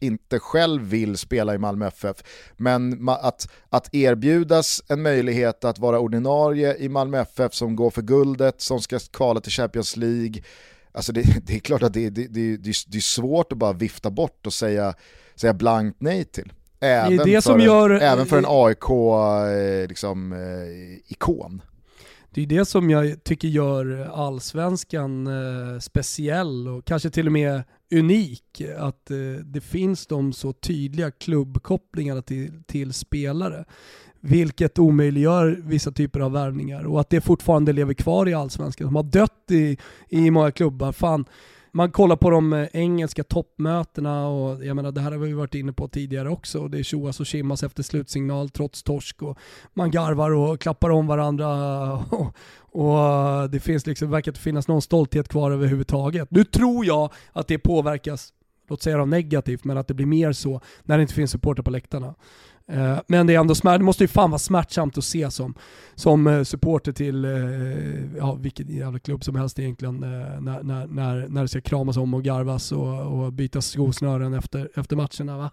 [0.00, 2.16] Inte själv vill spela i Malmö FF.
[2.56, 8.02] Men att, att erbjudas en möjlighet att vara ordinarie i Malmö FF som går för
[8.02, 10.42] guldet, som ska kvala till Champions League,
[10.92, 14.10] alltså det, det är klart att det, det, det, det är svårt att bara vifta
[14.10, 14.94] bort och säga,
[15.34, 16.52] säga blankt nej till.
[16.80, 19.88] Även, det det för, som gör, även för en AIK-ikon.
[19.88, 20.38] Liksom, eh,
[22.30, 27.62] det är det som jag tycker gör allsvenskan eh, speciell och kanske till och med
[27.90, 28.62] unik.
[28.78, 33.64] Att eh, det finns de så tydliga klubbkopplingarna till, till spelare.
[34.20, 38.86] Vilket omöjliggör vissa typer av värvningar och att det fortfarande lever kvar i allsvenskan.
[38.86, 39.78] De har dött i,
[40.08, 40.92] i många klubbar.
[40.92, 41.24] Fan,
[41.72, 45.54] man kollar på de eh, engelska toppmötena och jag menar det här har vi varit
[45.54, 46.68] inne på tidigare också.
[46.68, 49.38] Det är tjoas och tjimmas efter slutsignal trots torsk och
[49.74, 51.48] man garvar och klappar om varandra
[52.10, 56.30] och, och det finns liksom, verkar inte finnas någon stolthet kvar överhuvudtaget.
[56.30, 58.32] Nu tror jag att det påverkas,
[58.68, 61.70] låt säga negativt, men att det blir mer så när det inte finns supporter på
[61.70, 62.14] läktarna.
[62.72, 65.54] Eh, men det är ändå smärt, det måste ju fan vara smärtsamt att se som,
[65.94, 67.30] som eh, supporter till eh,
[68.18, 72.14] ja, vilken jävla klubb som helst egentligen när, när, när, när det ska kramas om
[72.14, 75.50] och garvas och, och bytas skosnören efter, efter matcherna va?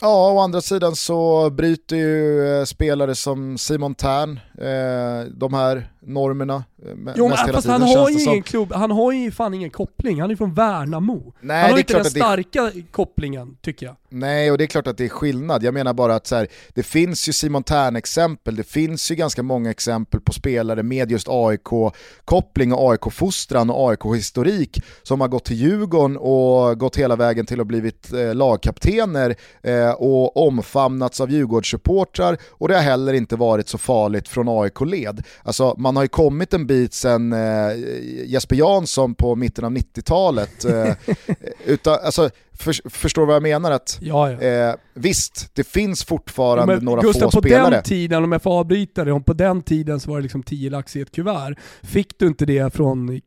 [0.00, 4.40] Ja, å andra sidan så bryter ju spelare som Simon Tern
[5.34, 6.64] de här normerna.
[6.86, 10.20] Eh, jo, men fast han har ju ingen klubb, han har ju fan ingen koppling,
[10.20, 11.34] han är från Värnamo.
[11.40, 12.82] Nej, han har inte den starka det...
[12.90, 13.96] kopplingen, tycker jag.
[14.08, 15.62] Nej, och det är klart att det är skillnad.
[15.62, 19.42] Jag menar bara att så här, det finns ju Simon Tern-exempel, det finns ju ganska
[19.42, 25.56] många exempel på spelare med just AIK-koppling och AIK-fostran och AIK-historik som har gått till
[25.56, 32.38] Djurgården och gått hela vägen till att blivit eh, lagkaptener eh, och omfamnats av Djurgårdssupportrar
[32.50, 35.22] och det har heller inte varit så farligt från AIK-led.
[35.42, 37.38] Alltså, man har ju kommit en bit sen eh,
[38.26, 40.64] Jesper Jansson på mitten av 90-talet.
[40.64, 40.92] Eh,
[41.64, 43.70] utan, alltså, för, förstår du vad jag menar?
[43.70, 44.40] Att, ja, ja.
[44.40, 47.64] Eh, visst, det finns fortfarande men, några Gustav, få på spelare.
[47.64, 50.42] på den tiden, om jag får avbryta dig, på den tiden så var det liksom
[50.42, 51.54] 10 lax i ett kuvert.
[51.82, 53.20] Fick du inte det från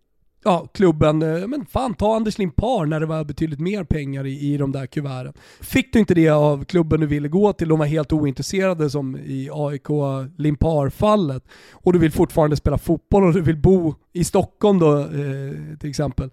[0.43, 4.53] ja, klubben, eh, men fan ta Anders Limpar när det var betydligt mer pengar i,
[4.53, 5.33] i de där kuverten.
[5.61, 9.17] Fick du inte det av klubben du ville gå till, de var helt ointresserade som
[9.17, 9.87] i AIK
[10.37, 15.77] Limpar-fallet, och du vill fortfarande spela fotboll och du vill bo i Stockholm då eh,
[15.79, 16.29] till exempel.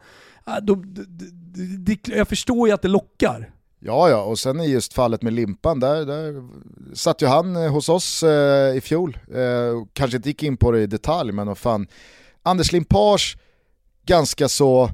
[0.62, 3.50] då, det, det, jag förstår ju att det lockar.
[3.82, 6.48] Ja, ja, och sen i just fallet med Limpan, där, där
[6.94, 9.18] satt ju han eh, hos oss eh, i fjol.
[9.34, 11.86] Eh, kanske inte gick in på det i detalj, men vad fan.
[12.42, 13.36] Anders Limpars
[14.11, 14.84] ganska så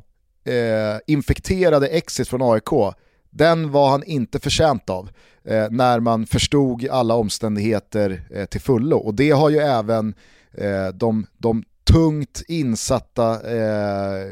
[0.45, 2.95] eh, infekterade exit från AIK,
[3.31, 5.11] den var han inte förtjänt av
[5.45, 8.97] eh, när man förstod alla omständigheter eh, till fullo.
[8.97, 10.15] Och det har ju även
[10.53, 14.27] eh, de, de tungt insatta eh,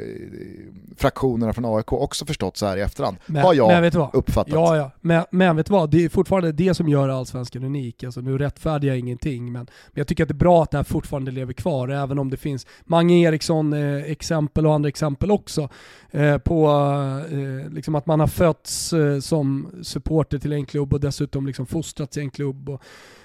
[0.97, 3.17] fraktionerna från AIK också förstått så här i efterhand.
[3.27, 4.15] Men, har jag men vet vad?
[4.15, 4.53] uppfattat.
[4.53, 4.91] Ja, ja.
[5.01, 5.91] Men, men vet du vad?
[5.91, 8.05] Det är fortfarande det som gör Allsvenskan unik.
[8.05, 10.77] Alltså, nu rättfärdigar jag ingenting, men, men jag tycker att det är bra att det
[10.77, 15.31] här fortfarande lever kvar, även om det finns Mange Eriksson eh, exempel och andra exempel
[15.31, 15.69] också
[16.11, 16.69] eh, på
[17.31, 21.67] eh, liksom att man har fötts eh, som supporter till en klubb och dessutom liksom
[21.67, 22.69] fostrats i en klubb.
[22.69, 22.83] Och,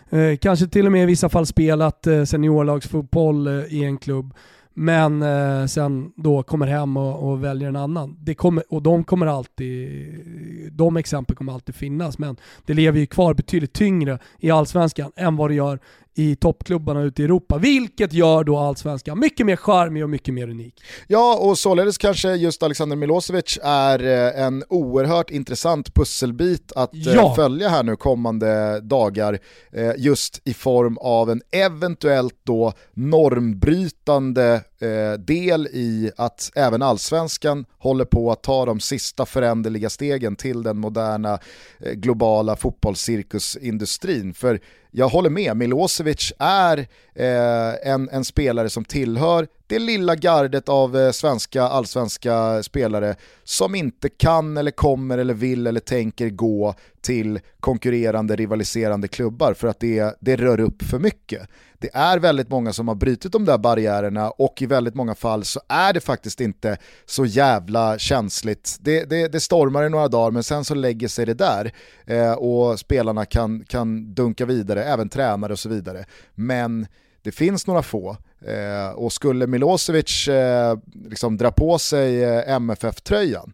[0.09, 4.33] eh, kanske till och med i vissa fall spelat eh, seniorlagsfotboll eh, i en klubb
[4.73, 8.17] men eh, sen då kommer hem och, och, väljer en annan.
[8.19, 13.05] Det kommer, och de kommer alltid, de exempel kommer alltid finnas, men det lever ju
[13.05, 15.79] kvar betydligt tyngre i allsvenskan än vad det gör
[16.19, 20.49] i toppklubbarna ute i Europa, vilket gör då allsvenskan mycket mer charmig och mycket mer
[20.49, 20.81] unik.
[21.07, 26.99] Ja, och således kanske just Alexander Milosevic är eh, en oerhört intressant pusselbit att eh,
[27.01, 27.35] ja.
[27.35, 29.39] följa här nu kommande dagar,
[29.73, 37.65] eh, just i form av en eventuellt då normbrytande Eh, del i att även allsvenskan
[37.77, 41.39] håller på att ta de sista föränderliga stegen till den moderna
[41.79, 44.33] eh, globala fotbollscirkusindustrin.
[44.33, 44.59] För
[44.91, 46.77] jag håller med, Milosevic är
[47.15, 53.75] eh, en, en spelare som tillhör det lilla gardet av eh, svenska allsvenska spelare som
[53.75, 59.79] inte kan eller kommer eller vill eller tänker gå till konkurrerande, rivaliserande klubbar för att
[59.79, 61.47] det, det rör upp för mycket.
[61.77, 65.43] Det är väldigt många som har brutit de där barriärerna och i väldigt många fall
[65.43, 68.77] så är det faktiskt inte så jävla känsligt.
[68.79, 71.71] Det, det, det stormar i några dagar men sen så lägger sig det där
[72.05, 76.05] eh, och spelarna kan, kan dunka vidare, även tränare och så vidare.
[76.35, 76.87] Men
[77.21, 80.77] det finns några få eh, och skulle Milosevic eh,
[81.09, 83.53] liksom dra på sig eh, MFF-tröjan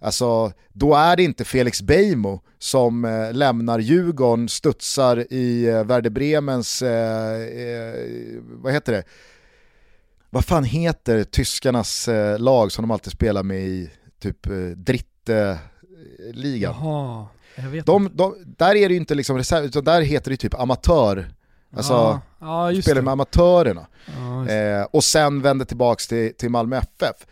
[0.00, 6.10] Alltså, då är det inte Felix Beijmo som eh, lämnar Djurgården, studsar i eh, Werder
[6.10, 7.94] Bremens, eh, eh,
[8.42, 9.04] vad heter det?
[10.30, 12.08] Vad fan heter tyskarnas
[12.38, 16.74] lag som de alltid spelar med i typ eh, Dritte-ligan?
[16.80, 20.30] Jaha, jag vet de, de, där är det ju inte liksom reserv, utan där heter
[20.30, 21.28] det typ amatör.
[21.76, 23.86] Alltså, ja, ja, spelar med amatörerna.
[24.06, 27.26] Ja, eh, och sen vänder tillbaka till, till Malmö FF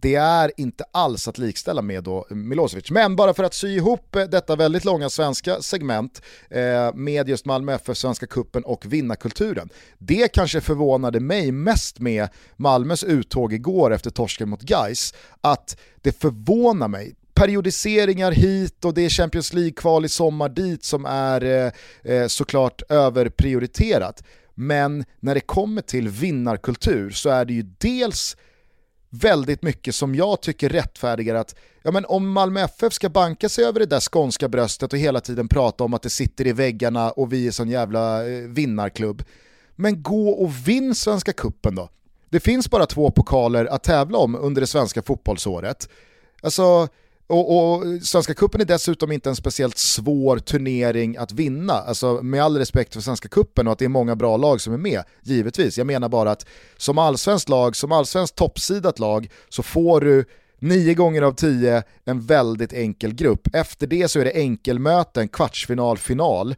[0.00, 2.90] det är inte alls att likställa med då Milosevic.
[2.90, 7.44] Men bara för att sy ihop eh, detta väldigt långa svenska segment eh, med just
[7.44, 9.68] Malmö FF, Svenska Kuppen och vinnarkulturen.
[9.98, 16.20] Det kanske förvånade mig mest med Malmös uttåg igår efter torsken mot Geis att det
[16.20, 21.72] förvånar mig periodiseringar hit och det är Champions League-kval i sommar dit som är eh,
[22.14, 24.22] eh såklart överprioriterat.
[24.54, 28.36] Men när det kommer till vinnarkultur så är det ju dels
[29.10, 33.64] väldigt mycket som jag tycker rättfärdigar att ja, men om Malmö FF ska banka sig
[33.64, 37.10] över det där skånska bröstet och hela tiden prata om att det sitter i väggarna
[37.10, 39.22] och vi är sån jävla eh, vinnarklubb.
[39.76, 41.88] Men gå och vinn Svenska Kuppen då.
[42.30, 45.88] Det finns bara två pokaler att tävla om under det svenska fotbollsåret.
[46.42, 46.88] Alltså,
[47.26, 52.42] och, och Svenska Kuppen är dessutom inte en speciellt svår turnering att vinna, alltså med
[52.42, 55.02] all respekt för Svenska Kuppen och att det är många bra lag som är med,
[55.22, 55.78] givetvis.
[55.78, 56.46] Jag menar bara att
[56.76, 60.24] som allsvenskt lag, som allsvenskt toppsidat lag, så får du
[60.58, 63.54] nio gånger av tio en väldigt enkel grupp.
[63.54, 66.54] Efter det så är det enkelmöten, kvartsfinal, final,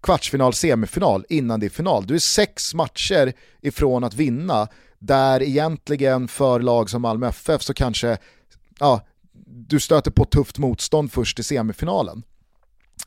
[0.00, 2.06] kvartsfinal, semifinal innan det är final.
[2.06, 4.68] Du är sex matcher ifrån att vinna,
[4.98, 8.18] där egentligen för lag som Malmö FF så kanske
[8.78, 9.00] ja,
[9.50, 12.22] du stöter på tufft motstånd först i semifinalen.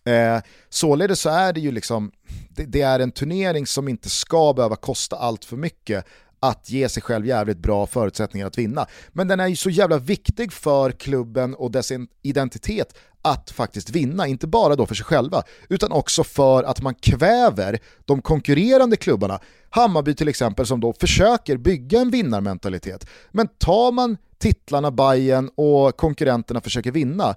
[0.05, 2.11] Eh, således så är det ju liksom,
[2.49, 6.05] det, det, är en turnering som inte ska behöva kosta allt för mycket
[6.39, 8.85] att ge sig själv jävligt bra förutsättningar att vinna.
[9.09, 11.91] Men den är ju så jävla viktig för klubben och dess
[12.21, 16.95] identitet att faktiskt vinna, inte bara då för sig själva, utan också för att man
[16.95, 19.39] kväver de konkurrerande klubbarna.
[19.69, 23.07] Hammarby till exempel som då försöker bygga en vinnarmentalitet.
[23.31, 27.35] Men tar man titlarna Bayern och konkurrenterna försöker vinna,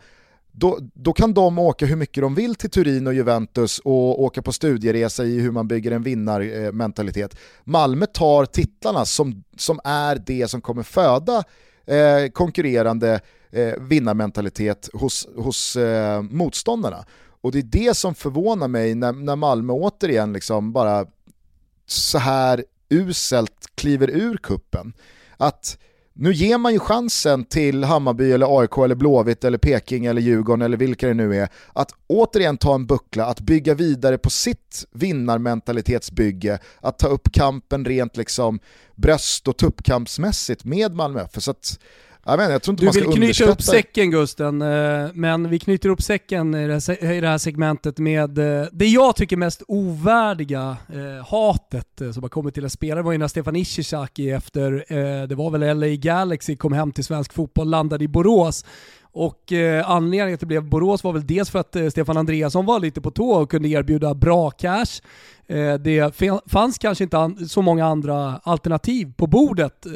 [0.53, 4.43] då, då, kan de åka hur mycket de vill till Turin och Juventus och åka
[4.43, 7.37] på studieresa i hur man bygger en vinnarmentalitet.
[7.65, 11.45] Malmö tar titlarna som, som är det som kommer föda
[11.87, 17.05] eh, konkurrerande eh, vinnarmentalitet hos, hos eh, motståndarna.
[17.41, 21.07] Och det är det som förvånar mig när, när Malmö återigen liksom bara
[21.87, 24.93] så här uselt kliver ur kuppen.
[25.37, 25.79] Att
[26.19, 30.63] nu ger man ju chansen till Hammarby, eller AIK, eller Blåvitt, eller Peking, eller Djurgården,
[30.63, 34.85] eller vilka det nu är, att återigen ta en buckla, att bygga vidare på sitt
[34.93, 38.61] vinnarmentalitetsbygge, att ta upp kampen rent liksom
[38.95, 41.43] bröst och tuppkampsmässigt med Malmö FF.
[41.43, 41.79] Så att,
[42.29, 45.51] jag, vet, jag tror inte Du man ska vill knyta upp säcken Gusten, eh, men
[45.51, 46.75] vi knyter upp säcken i det
[47.29, 52.65] här, segmentet med eh, det jag tycker mest ovärdiga eh, hatet som har kommit till
[52.65, 54.85] en spelare var ju när Stefan Ishizaki efter,
[55.27, 58.65] det var väl LA Galaxy, kom hem till svensk fotboll, landade i Borås
[59.19, 62.17] och eh, anledningen till att det blev Borås var väl dels för att eh, Stefan
[62.17, 65.03] Andreasson var lite på tå och kunde erbjuda bra cash.
[65.49, 69.93] Eh, det fanns kanske inte så många andra alternativ på bordet eh,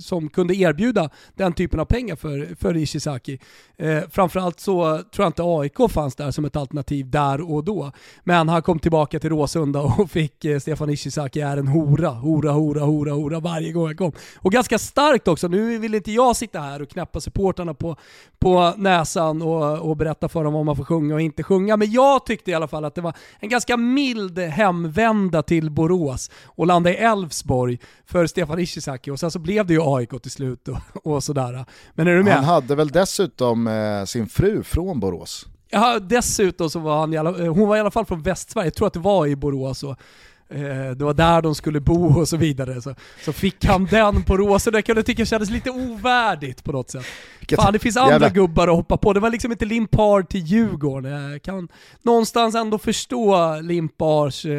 [0.00, 3.38] som kunde erbjuda den typen av pengar för, för Ishizaki.
[3.76, 7.92] Eh, framförallt så tror jag inte AIK fanns där som ett alternativ där och då.
[8.24, 12.80] Men han kom tillbaka till Råsunda och fick Stefan Ishizaki är en hora, hora, hora,
[12.80, 14.12] hora, hora varje gång han kom.
[14.36, 17.96] Och ganska starkt också, nu vill inte jag sitta här och knäppa supportarna på,
[18.38, 21.90] på näsan och, och berätta för dem vad man får sjunga och inte sjunga, men
[21.90, 24.38] jag tyckte i alla fall att det var en ganska mild
[24.88, 29.74] hemvända till Borås och landa i Elfsborg för Stefan Ishizaki och sen så blev det
[29.74, 31.64] ju AIK till slut och, och sådär.
[31.94, 32.34] Men är du med?
[32.34, 35.46] Han hade väl dessutom eh, sin fru från Borås.
[35.70, 38.86] Ja, dessutom så var han, eh, hon var i alla fall från Västsverige, jag tror
[38.86, 39.82] att det var i Borås.
[39.82, 39.96] Och,
[40.96, 42.82] det var där de skulle bo och så vidare.
[42.82, 42.94] Så,
[43.24, 46.90] så fick han den på Råsunda, det kunde jag tycka kändes lite ovärdigt på något
[46.90, 47.04] sätt.
[47.38, 50.22] Vilket Fan det finns andra jävla- gubbar att hoppa på, det var liksom inte Limpar
[50.22, 51.30] till Djurgården.
[51.32, 51.68] Jag kan
[52.02, 54.52] någonstans ändå förstå Limpars eh,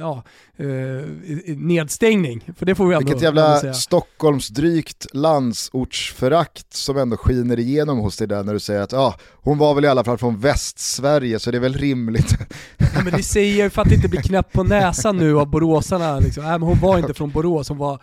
[0.00, 0.22] ja,
[0.62, 3.74] eh, nedstängning, för det får vi ändå Vilket jävla säga.
[3.74, 9.58] Stockholmsdrygt landsortsförakt som ändå skiner igenom hos dig där när du säger att ah, hon
[9.58, 12.34] var väl i alla fall från Västsverige så det är väl rimligt.
[12.94, 15.46] Ja, men det säger jag ju för att inte bli knäpp på näsan nu av
[15.46, 16.18] boråsarna.
[16.18, 16.44] Liksom.
[16.44, 18.02] Men hon var inte från Borås, hon var,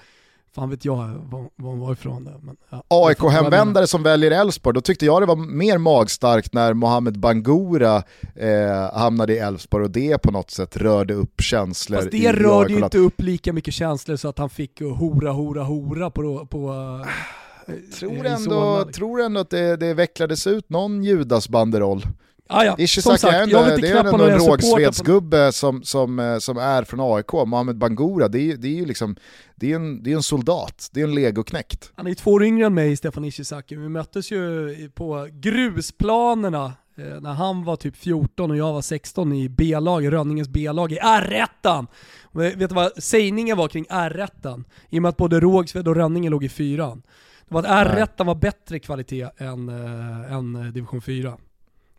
[0.56, 2.24] fan vet jag var, var hon var ifrån.
[2.42, 7.20] Men, ja, AIK-hemvändare som väljer Elfsborg, då tyckte jag det var mer magstarkt när Mohamed
[7.20, 8.04] Bangura
[8.36, 12.74] eh, hamnade i Elfsborg och det på något sätt rörde upp känslor Fast det rörde
[12.74, 16.46] ju inte upp lika mycket känslor så att han fick hora, hora, hora på...
[16.46, 17.06] på uh,
[18.00, 22.06] Tror ändå, tror ändå att det, det vecklades ut någon Judas-banderoll.
[22.52, 22.76] Ah, ja.
[22.78, 27.34] Ishizaki inte det är på rågsvedsgubbe som, som, eh, som är från AIK.
[27.34, 29.16] Mohamed Bangura, det är, det är ju liksom,
[29.56, 31.92] det är en, det är en soldat, det är en legoknäckt.
[31.96, 33.76] Han är ju två år yngre än mig, Stefan Ishizaki.
[33.76, 39.34] Vi möttes ju på grusplanerna eh, när han var typ 14 och jag var 16
[39.34, 41.88] i B-lag, Rönningens B-lag i R1.
[42.24, 44.64] Och Vet du vad sägningen var kring R1?
[44.90, 47.02] I och med att både Rågsved och Rönninge låg i fyran.
[47.48, 51.38] Det var att R1 var bättre kvalitet än, äh, än division 4.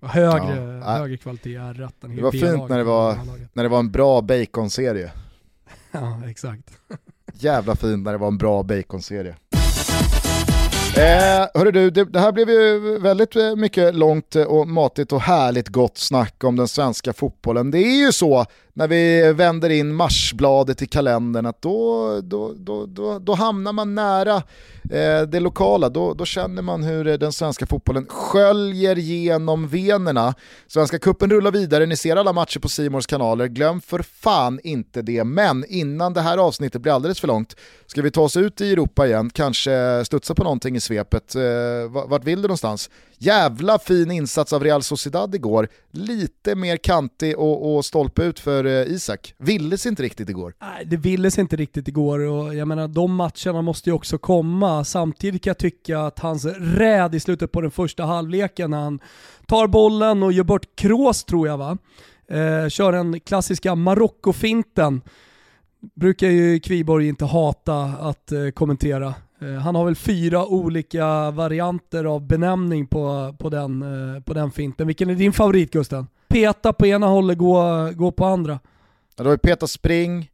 [0.03, 3.19] Högre, Ja, högre kvalitet i R1 än i Det var fint när det var,
[3.53, 5.13] när det var en bra baconserie.
[5.93, 6.71] Ja, exakt.
[7.35, 9.37] Jävla fint när det var en bra baconserie.
[10.97, 15.21] Eh, hörru du, det, det här blev ju väldigt eh, mycket långt och matigt och
[15.21, 17.71] härligt gott snack om den svenska fotbollen.
[17.71, 18.47] Det är ju så
[18.81, 23.95] när vi vänder in marsbladet i kalendern att då, då, då, då, då hamnar man
[23.95, 24.37] nära
[24.91, 25.89] eh, det lokala.
[25.89, 30.35] Då, då känner man hur eh, den svenska fotbollen sköljer genom venerna.
[30.67, 33.47] Svenska kuppen rullar vidare, ni ser alla matcher på Simors kanaler.
[33.47, 35.25] Glöm för fan inte det.
[35.25, 37.57] Men innan det här avsnittet blir alldeles för långt
[37.87, 41.35] ska vi ta oss ut i Europa igen, kanske studsa på någonting i svepet.
[41.35, 42.91] Eh, vart vill du någonstans?
[43.19, 45.69] Jävla fin insats av Real Sociedad igår.
[45.91, 49.35] Lite mer kantig och, och stolpe ut för Eh, Isak.
[49.39, 50.55] Villes inte riktigt igår.
[50.61, 54.19] Nej, det ville sig inte riktigt igår och jag menar de matcherna måste ju också
[54.19, 54.85] komma.
[54.85, 59.01] Samtidigt kan jag tycka att hans räd i slutet på den första halvleken när han
[59.47, 61.79] tar bollen och gör bort Kroos tror jag va.
[62.29, 65.03] Eh, kör den klassiska Marocko-finten.
[65.95, 69.15] Brukar ju Kviborg inte hata att eh, kommentera.
[69.41, 74.51] Eh, han har väl fyra olika varianter av benämning på, på, den, eh, på den
[74.51, 74.87] finten.
[74.87, 76.07] Vilken är din favorit Gusten?
[76.31, 78.61] Peta på ena hållet, gå, gå på andra.
[79.17, 80.31] Ja, Det var ju Peter Spring,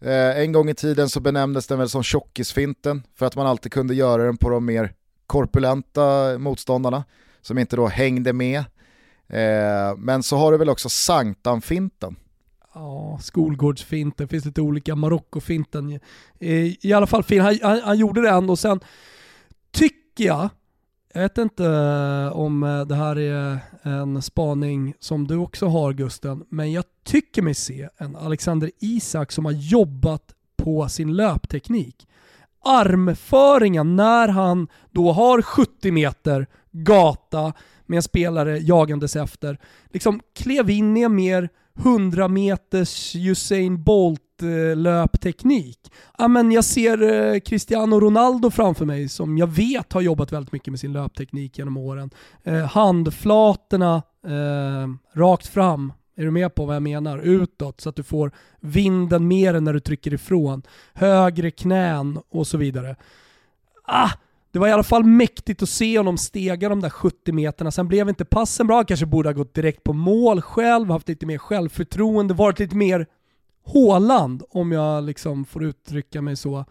[0.00, 3.72] eh, en gång i tiden så benämndes den väl som tjockisfinten för att man alltid
[3.72, 4.92] kunde göra den på de mer
[5.26, 7.04] korpulenta motståndarna
[7.40, 8.58] som inte då hängde med.
[9.28, 12.16] Eh, men så har du väl också Sanktan-finten.
[12.74, 16.00] Ja, skolgårdsfinten, finns lite olika, Marocko-finten.
[16.40, 18.80] I, I alla fall fin, han, han, han gjorde den och sen
[19.72, 20.48] tycker jag,
[21.16, 25.66] jag vet inte eh, om eh, det här är eh, en spaning som du också
[25.66, 31.16] har Gusten, men jag tycker mig se en Alexander Isak som har jobbat på sin
[31.16, 32.08] löpteknik.
[32.64, 37.52] Armföringen när han då har 70 meter gata
[37.86, 39.58] med en spelare jagandes efter,
[39.90, 41.48] liksom klev in i en mer
[41.78, 44.23] 100 meters Usain Bolt
[44.76, 45.92] löpteknik.
[46.18, 50.52] Ja, men jag ser eh, Cristiano Ronaldo framför mig som jag vet har jobbat väldigt
[50.52, 52.10] mycket med sin löpteknik genom åren.
[52.42, 57.18] Eh, handflatorna eh, rakt fram, är du med på vad jag menar?
[57.18, 60.62] Utåt så att du får vinden mer än när du trycker ifrån.
[60.94, 62.96] Högre knän och så vidare.
[63.84, 64.10] Ah,
[64.54, 67.70] det var i alla fall mäktigt att se honom stega de där 70 meterna.
[67.70, 71.26] Sen blev inte passen bra, kanske borde ha gått direkt på mål själv, haft lite
[71.26, 73.06] mer självförtroende, varit lite mer
[73.64, 76.64] Håland, om jag liksom får uttrycka mig så.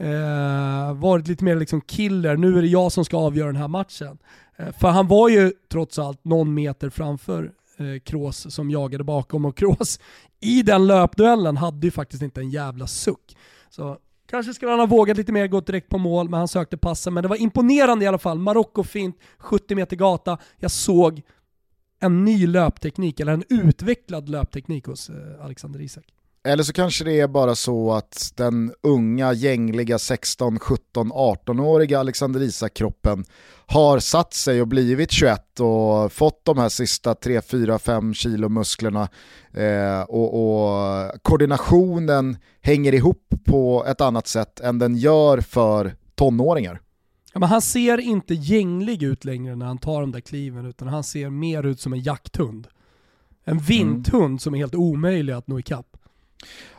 [0.00, 3.68] Eh, varit lite mer liksom killer, nu är det jag som ska avgöra den här
[3.68, 4.18] matchen.
[4.56, 9.44] Eh, för han var ju trots allt någon meter framför eh, Kroos som jagade bakom
[9.44, 10.00] och Kroos
[10.40, 13.36] i den löpduellen hade ju faktiskt inte en jävla suck.
[13.70, 13.98] Så
[14.30, 17.14] kanske skulle han ha vågat lite mer, gått direkt på mål, men han sökte passen.
[17.14, 18.38] Men det var imponerande i alla fall.
[18.38, 20.38] Marocko fint, 70 meter gata.
[20.56, 21.22] Jag såg
[22.00, 26.14] en ny löpteknik, eller en utvecklad löpteknik hos eh, Alexander Isak.
[26.44, 32.42] Eller så kanske det är bara så att den unga, gängliga 16, 17, 18-åriga Alexander
[32.42, 33.24] Isak-kroppen
[33.66, 38.48] har satt sig och blivit 21 och fått de här sista 3, 4, 5 kilo
[38.48, 39.08] musklerna
[39.52, 46.80] eh, och, och, koordinationen hänger ihop på ett annat sätt än den gör för tonåringar.
[47.32, 50.88] Ja, men han ser inte gänglig ut längre när han tar de där kliven utan
[50.88, 52.68] han ser mer ut som en jakthund.
[53.44, 54.38] En vinthund mm.
[54.38, 55.87] som är helt omöjlig att nå ikapp.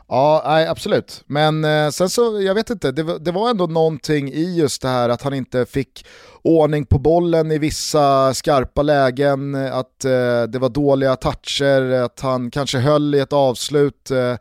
[0.07, 1.23] Ja, nej, absolut.
[1.27, 4.87] Men eh, sen så, jag vet inte, det, det, var ändå någonting i just det
[4.87, 6.05] här att han inte fick
[6.41, 12.51] ordning på bollen i vissa skarpa lägen, att eh, det var dåliga toucher, att han
[12.51, 14.35] kanske höll i ett avslut eh,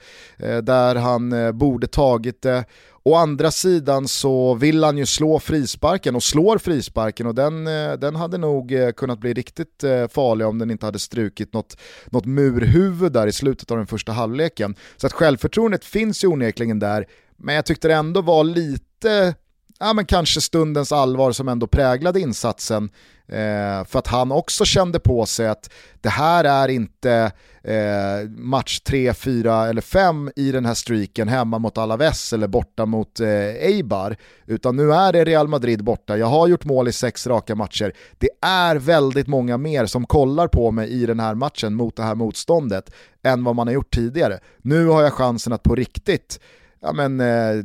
[0.48, 2.64] eh där han eh, borde tagit det.
[3.08, 7.92] Å andra sidan så vill han ju slå frisparken och slår frisparken och den, eh,
[7.92, 11.76] den hade nog eh, kunnat bli riktigt eh, farlig om den inte hade strukit något,
[12.06, 14.76] något murhuvud där i slutet av den första halvleken.
[14.96, 17.06] Så att självförtroendet finns ju onekligen där,
[17.36, 19.34] men jag tyckte det ändå var lite
[19.80, 22.90] ja, men kanske stundens allvar som ändå präglade insatsen.
[23.32, 25.70] Eh, för att han också kände på sig att
[26.00, 31.58] det här är inte eh, match 3, 4 eller 5 i den här streaken hemma
[31.58, 34.16] mot Alaves eller borta mot eh, Eibar.
[34.46, 37.92] Utan nu är det Real Madrid borta, jag har gjort mål i sex raka matcher.
[38.18, 42.02] Det är väldigt många mer som kollar på mig i den här matchen mot det
[42.02, 42.90] här motståndet
[43.22, 44.38] än vad man har gjort tidigare.
[44.58, 46.40] Nu har jag chansen att på riktigt
[46.80, 47.64] ja, men, eh,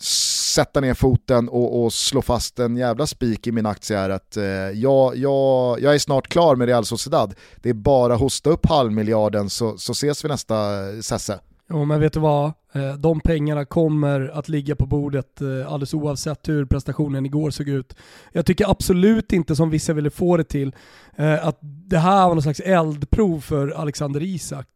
[0.00, 4.36] sätta ner foten och, och, slå fast en jävla spik i min aktie är att
[4.36, 7.34] eh, jag, jag, jag är snart klar med Real Sociedad.
[7.56, 11.40] Det är bara att hosta upp halvmiljarden så, så ses vi nästa eh, Sesse.
[11.70, 12.52] Jo men vet du vad?
[12.72, 17.68] Eh, de pengarna kommer att ligga på bordet eh, alldeles oavsett hur prestationen igår såg
[17.68, 17.96] ut.
[18.32, 20.74] Jag tycker absolut inte som vissa ville få det till
[21.16, 24.66] eh, att det här var någon slags eldprov för Alexander Isak.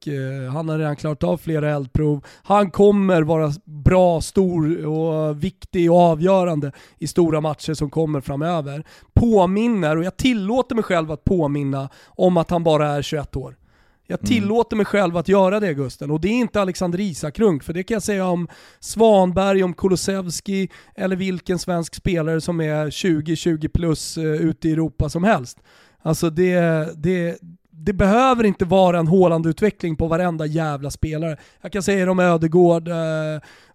[0.53, 2.25] Han har redan klarat av flera eldprov.
[2.43, 8.85] Han kommer vara bra, stor och viktig och avgörande i stora matcher som kommer framöver.
[9.15, 13.57] Påminner, och jag tillåter mig själv att påminna om att han bara är 21 år.
[14.13, 14.29] Jag mm.
[14.29, 16.11] tillåter mig själv att göra det Gusten.
[16.11, 18.49] Och det är inte Alexander Isakrunk, för det kan jag säga om
[18.81, 25.09] Svanberg, om Kulusevski eller vilken svensk spelare som är 20-20 plus uh, ute i Europa
[25.09, 25.59] som helst.
[26.03, 26.61] Alltså det,
[26.97, 27.39] det,
[27.71, 31.37] det behöver inte vara en hålande utveckling på varenda jävla spelare.
[31.61, 32.95] Jag kan säga det om Ödegård, uh,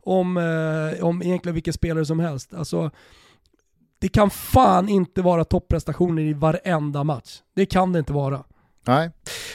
[0.01, 2.53] om, uh, om egentligen vilken spelare som helst.
[2.53, 2.91] Alltså,
[3.99, 7.41] det kan fan inte vara topprestationer i varenda match.
[7.55, 8.43] Det kan det inte vara.
[8.87, 9.09] Nej.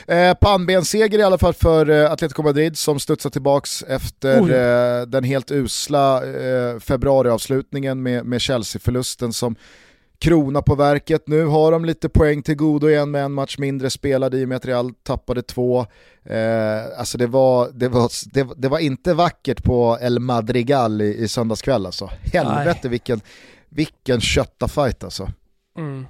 [0.07, 5.25] Eh, pannbenseger i alla fall för eh, Atletico Madrid som studsar tillbaks efter eh, den
[5.25, 9.57] helt usla eh, februariavslutningen med, med Chelsea-förlusten som
[10.23, 11.29] krona på verket.
[11.29, 14.49] Nu har de lite poäng till godo igen med en match mindre spelad i och
[14.49, 15.87] med att Real tappade två.
[16.25, 21.17] Eh, alltså det var, det, var, det, det, var inte vackert på El Madrigal i,
[21.17, 22.11] i söndagskväll alltså.
[22.33, 23.21] Helvete vilken,
[23.69, 25.29] vilken köttafight alltså.
[25.79, 26.07] Mm.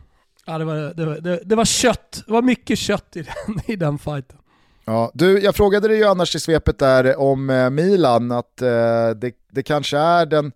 [0.47, 2.23] Ja, det, var, det, var, det, det var kött.
[2.27, 4.39] Det var mycket kött i den, i den fighten.
[4.85, 9.11] Ja, du, jag frågade dig ju annars i svepet där om eh, Milan, att eh,
[9.11, 10.53] det, det kanske är den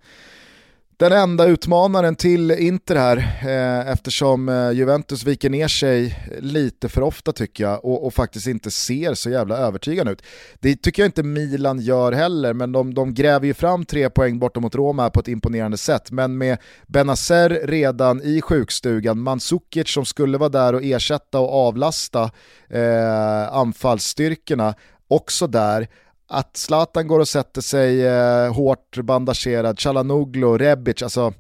[0.99, 7.03] den enda utmanaren till Inter här eh, eftersom eh, Juventus viker ner sig lite för
[7.03, 10.23] ofta tycker jag och, och, faktiskt inte ser så jävla övertygande ut.
[10.61, 14.39] Det tycker jag inte Milan gör heller men de, de gräver ju fram tre poäng
[14.39, 20.05] bortom mot Roma på ett imponerande sätt men med Benazer redan i sjukstugan, Mandzukic som
[20.05, 22.31] skulle vara där och ersätta och avlasta
[22.71, 24.75] eh, anfallsstyrkorna
[25.09, 25.89] också där
[26.29, 31.33] att Zlatan går och sätter sig eh, hårt bandagerad, Chalanoglu, Rebic, alltså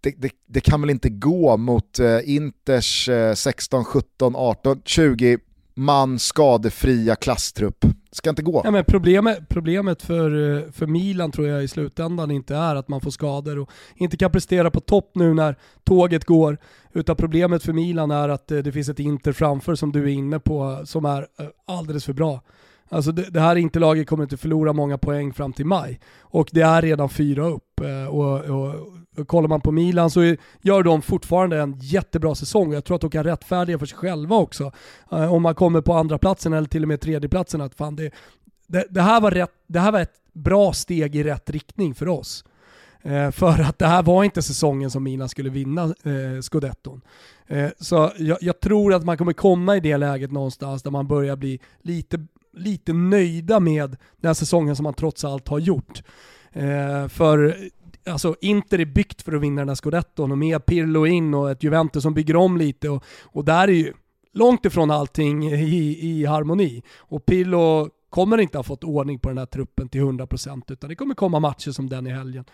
[0.00, 5.38] det, det, det, kan väl inte gå mot eh, Inters eh, 16, 17, 18, 20
[5.74, 7.84] man skadefria klasstrupp.
[8.12, 8.60] Ska inte gå.
[8.64, 12.88] Ja, men problemet, problemet för, eh, för Milan tror jag i slutändan inte är att
[12.88, 16.58] man får skador och inte kan prestera på topp nu när tåget går.
[16.92, 20.12] Utan problemet för Milan är att eh, det finns ett Inter framför som du är
[20.12, 21.26] inne på eh, som är
[21.66, 22.40] alldeles för bra.
[22.88, 26.00] Alltså det, det här Interlaget kommer inte förlora många poäng fram till maj.
[26.20, 27.80] Och det är redan fyra upp.
[27.80, 28.74] Eh, och, och,
[29.16, 32.72] och kollar man på Milan så gör de fortfarande en jättebra säsong.
[32.72, 34.72] Jag tror att de kan rättfärdiga för sig själva också.
[35.12, 37.60] Eh, om man kommer på andra platsen eller till och med tredjeplatsen.
[37.60, 38.10] att fan det,
[38.66, 42.08] det, det, här var rätt, det här var ett bra steg i rätt riktning för
[42.08, 42.44] oss.
[43.02, 47.00] Eh, för att det här var inte säsongen som Milan skulle vinna eh, scudetton.
[47.80, 51.36] så jag, jag, tror att man kommer komma i det läget någonstans där man börjar
[51.36, 52.26] bli lite,
[52.56, 56.02] lite nöjda med den säsongen som man trots allt har gjort.
[56.52, 57.56] Eh, för
[58.06, 61.50] alltså Inter är byggt för att vinna den här scudetton och med Pirlo in och
[61.50, 63.92] ett Juventus som bygger om lite och, och där är ju
[64.32, 66.82] långt ifrån allting i, i harmoni.
[66.96, 70.96] Och Pirlo kommer inte ha fått ordning på den här truppen till 100% utan det
[70.96, 72.44] kommer komma matcher som den i helgen.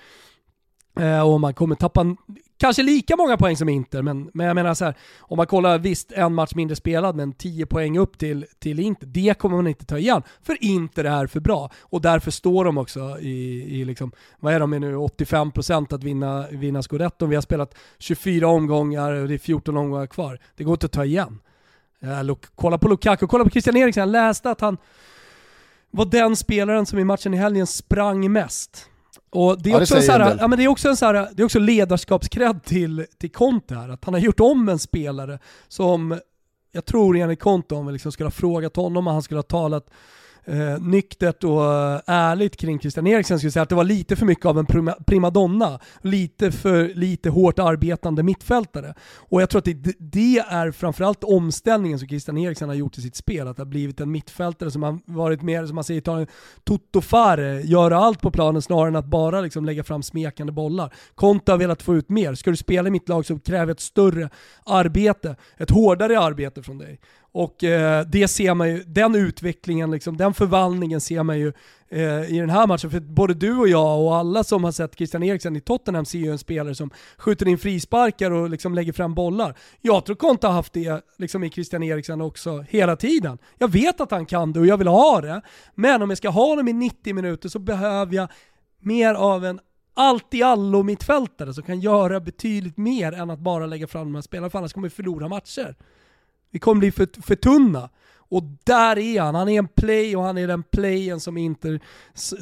[1.01, 2.16] Eh, och man kommer tappa
[2.59, 5.78] kanske lika många poäng som Inter, men, men jag menar så här, om man kollar
[5.78, 9.66] visst en match mindre spelad men 10 poäng upp till, till Inter, det kommer man
[9.66, 10.22] inte ta igen.
[10.42, 14.61] För Inter är för bra och därför står de också i, i liksom, vad är
[14.61, 17.28] de nu, 85% att vinna, vinna scudetton.
[17.28, 20.38] Vi har spelat 24 omgångar och det är 14 omgångar kvar.
[20.57, 21.38] Det går inte att ta igen.
[22.03, 24.76] Äh, kolla på Lukaku, kolla på Christian Eriksen, jag läste att han
[25.90, 28.90] var den spelaren som i matchen i helgen sprang mest.
[29.31, 30.97] Och det är, ja, också, det en så här, ja, men det är också en
[30.97, 34.68] så här, det är också ledarskapskredd till, till Conte här, att han har gjort om
[34.68, 36.20] en spelare som
[36.72, 39.43] jag tror enligt Conte om vi liksom skulle ha frågat honom och han skulle ha
[39.43, 39.91] talat
[40.45, 44.26] eh, nyktert och eh, ärligt kring Christian Eriksen skulle säga att det var lite för
[44.26, 45.80] mycket av en prima, primadonna.
[46.03, 48.95] Lite för lite hårt arbetande mittfältare.
[49.16, 53.03] Och jag tror att det, det är framförallt omställningen som Christian Eriksen har gjort i
[53.03, 53.49] sitt spel.
[53.49, 56.26] Att det har blivit en mittfältare som har varit mer, som man säger, ta en
[56.64, 60.95] tuttofare, göra allt på planen snarare än att bara liksom lägga fram smekande bollar.
[61.14, 62.34] Konta har velat få ut mer.
[62.34, 64.30] Ska du spela i mitt lag så kräver ett större
[64.64, 67.01] arbete, ett hårdare arbete från dig.
[67.33, 71.53] Och eh, det ser man ju, den utvecklingen, liksom, den förvandlingen ser man ju
[71.89, 72.91] eh, i den här matchen.
[72.91, 76.18] För både du och jag och alla som har sett Christian Eriksen i Tottenham ser
[76.18, 79.55] ju en spelare som skjuter in frisparkar och liksom lägger fram bollar.
[79.81, 83.39] Jag tror Conte har haft det liksom, i Christian Eriksen också hela tiden.
[83.59, 85.43] Jag vet att han kan det och jag vill ha det.
[85.74, 88.28] Men om jag ska ha honom i 90 minuter så behöver jag
[88.81, 89.61] mer av en
[89.95, 94.14] allt i allo mittfältare som kan göra betydligt mer än att bara lägga fram de
[94.14, 95.76] här spelarna, för annars kommer vi förlora matcher.
[96.51, 97.90] Vi kommer bli för, för tunna.
[98.16, 99.34] Och där är han.
[99.34, 101.80] Han är en play och han är den playen som Inter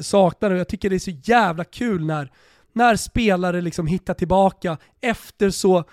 [0.01, 0.51] saknar.
[0.51, 2.31] Och jag tycker det är så jävla kul när,
[2.73, 5.83] när spelare liksom hittar tillbaka efter så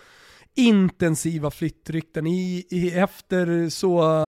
[0.54, 4.24] intensiva flyttrykten, i, i, efter så...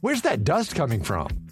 [0.00, 1.51] Where's that dust coming from?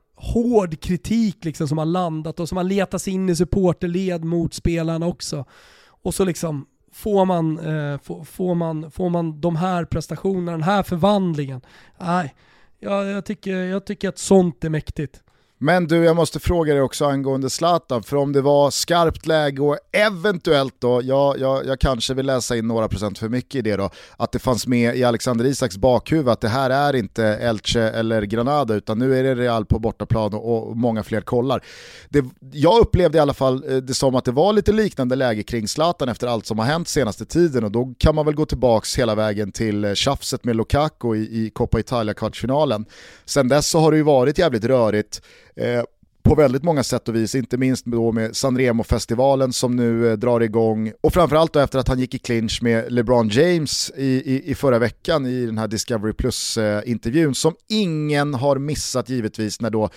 [0.21, 4.53] hård kritik liksom som har landat och som har letat sig in i supporterled mot
[4.53, 5.45] spelarna också.
[5.87, 10.63] Och så liksom får man, eh, får, får, man, får man de här prestationerna, den
[10.63, 11.61] här förvandlingen.
[11.99, 12.35] Nej,
[12.79, 15.23] jag, jag, tycker, jag tycker att sånt är mäktigt.
[15.63, 19.61] Men du, jag måste fråga dig också angående Zlatan, för om det var skarpt läge
[19.61, 23.61] och eventuellt då, jag, jag, jag kanske vill läsa in några procent för mycket i
[23.61, 27.25] det då, att det fanns med i Alexander Isaks bakhuvud att det här är inte
[27.25, 31.63] Elche eller Granada utan nu är det Real på bortaplan och, och många fler kollar.
[32.09, 35.43] Det, jag upplevde i alla fall eh, det som att det var lite liknande läge
[35.43, 38.45] kring Zlatan efter allt som har hänt senaste tiden och då kan man väl gå
[38.45, 42.85] tillbaka hela vägen till eh, tjafset med Lukaku i, i Coppa Italia-kvartsfinalen.
[43.25, 45.21] Sen dess så har det ju varit jävligt rörigt
[45.55, 45.83] Eh,
[46.23, 50.41] på väldigt många sätt och vis, inte minst då med Sanremo-festivalen som nu eh, drar
[50.41, 50.91] igång.
[51.01, 54.55] Och framförallt då efter att han gick i clinch med LeBron James i, i, i
[54.55, 59.89] förra veckan i den här Discovery Plus-intervjun eh, som ingen har missat givetvis när då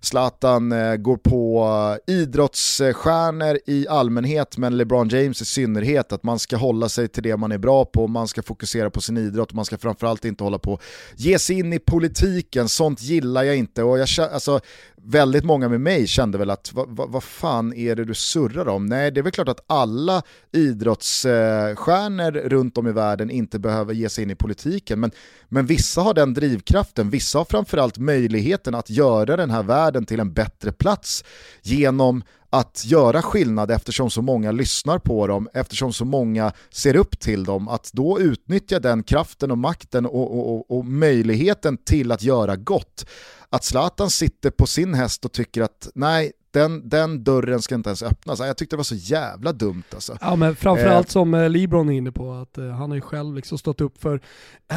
[0.00, 1.66] Zlatan eh, går på
[2.08, 7.22] eh, idrottsstjärnor i allmänhet men LeBron James i synnerhet att man ska hålla sig till
[7.22, 10.44] det man är bra på, man ska fokusera på sin idrott, man ska framförallt inte
[10.44, 10.78] hålla på
[11.16, 13.82] ge sig in i politiken, sånt gillar jag inte.
[13.82, 14.60] Och jag, alltså,
[15.04, 18.68] väldigt många med mig kände väl att vad, va, va fan är det du surrar
[18.68, 18.86] om?
[18.86, 20.22] Nej, det är väl klart att alla
[20.52, 25.10] idrottsstjärnor runt om i världen inte behöver ge sig in i politiken, men,
[25.48, 30.20] men vissa har den drivkraften, vissa har framförallt möjligheten att göra den här världen till
[30.20, 31.24] en bättre plats
[31.62, 37.20] genom att göra skillnad eftersom så många lyssnar på dem, eftersom så många ser upp
[37.20, 42.12] till dem, att då utnyttja den kraften och makten och, och, och, och möjligheten till
[42.12, 43.06] att göra gott
[43.50, 47.88] att Zlatan sitter på sin häst och tycker att nej, Den, den dörren ska inte
[47.88, 48.40] ens öppnas.
[48.40, 50.18] Jag tyckte det var så jävla dumt alltså.
[50.20, 51.12] Ja men framförallt eh.
[51.12, 54.02] som eh, LeBron är inne på, att uh, han har ju själv liksom stått upp
[54.02, 54.20] för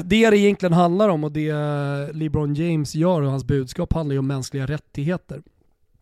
[0.03, 1.53] det det egentligen handlar om och det
[2.13, 5.41] LeBron James gör och hans budskap handlar ju om mänskliga rättigheter.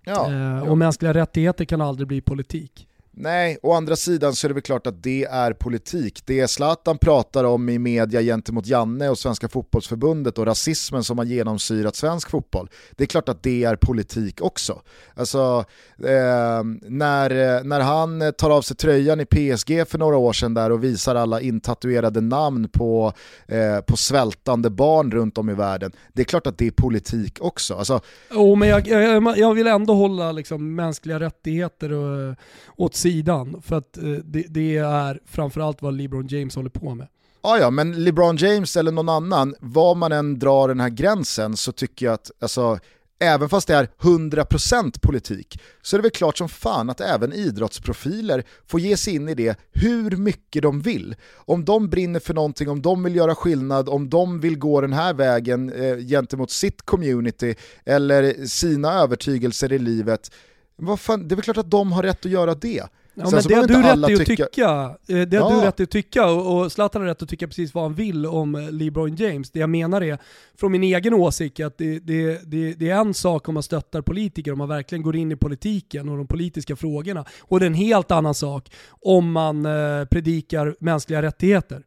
[0.05, 2.88] Ja, uh, och mänskliga rättigheter kan aldrig bli politik.
[3.21, 6.21] Nej, å andra sidan så är det väl klart att det är politik.
[6.25, 11.25] Det Zlatan pratar om i media gentemot Janne och Svenska fotbollsförbundet och rasismen som har
[11.25, 14.81] genomsyrat svensk fotboll, det är klart att det är politik också.
[15.15, 15.65] Alltså,
[16.03, 20.33] eh, när, eh, när han eh, tar av sig tröjan i PSG för några år
[20.33, 23.13] sedan där och visar alla intatuerade namn på,
[23.47, 27.37] eh, på svältande barn runt om i världen, det är klart att det är politik
[27.41, 27.75] också.
[27.75, 28.01] Alltså,
[28.31, 32.35] oh, men jag, jag, jag vill ändå hålla liksom, mänskliga rättigheter och,
[32.75, 33.61] åt sidan sidan.
[33.61, 37.07] För att eh, det, det är framförallt vad LeBron James håller på med.
[37.43, 41.57] Ja, ja, men LeBron James eller någon annan, var man än drar den här gränsen
[41.57, 42.79] så tycker jag att, alltså,
[43.19, 47.33] även fast det är 100% politik, så är det väl klart som fan att även
[47.33, 51.15] idrottsprofiler får ge sig in i det hur mycket de vill.
[51.35, 54.93] Om de brinner för någonting, om de vill göra skillnad, om de vill gå den
[54.93, 57.55] här vägen eh, gentemot sitt community
[57.85, 60.31] eller sina övertygelser i livet,
[60.75, 62.83] vad fan, det är väl klart att de har rätt att göra det.
[63.23, 64.97] Ja, men det har du rätt att tycka, tycka.
[65.07, 65.59] Eh, det har ja.
[65.59, 68.55] du rätt att tycka och Zlatan har rätt att tycka precis vad han vill om
[68.55, 69.51] eh, LeBron James.
[69.51, 70.17] Det jag menar är,
[70.59, 74.01] från min egen åsikt, att det, det, det, det, är en sak om man stöttar
[74.01, 77.25] politiker, om man verkligen går in i politiken och de politiska frågorna.
[77.41, 81.83] Och det är en helt annan sak om man eh, predikar mänskliga rättigheter.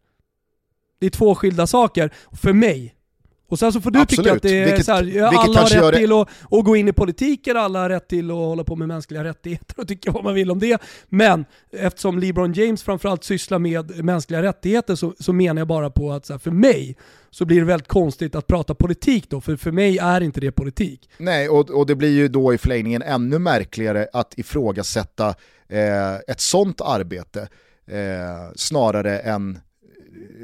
[1.01, 2.95] Det är två skilda saker, för mig.
[3.53, 4.25] Och sen så får du Absolut.
[4.25, 6.89] tycka att det är vilket, så här, alla har rätt till att, att, gå in
[6.89, 10.25] i politiken, alla har rätt till att hålla på med mänskliga rättigheter och tycka vad
[10.25, 10.83] man vill om det.
[11.09, 16.13] Men eftersom LeBron James framförallt sysslar med mänskliga rättigheter så, så menar jag bara på
[16.13, 16.97] att här, för mig
[17.31, 20.53] så blir det väldigt konstigt att prata politik då, för för mig är inte det
[20.53, 21.11] politik.
[21.19, 25.29] Nej, och, och det blir ju då i förlängningen ännu märkligare att ifrågasätta
[25.69, 27.49] eh, ett sånt arbete
[27.87, 29.59] eh, snarare än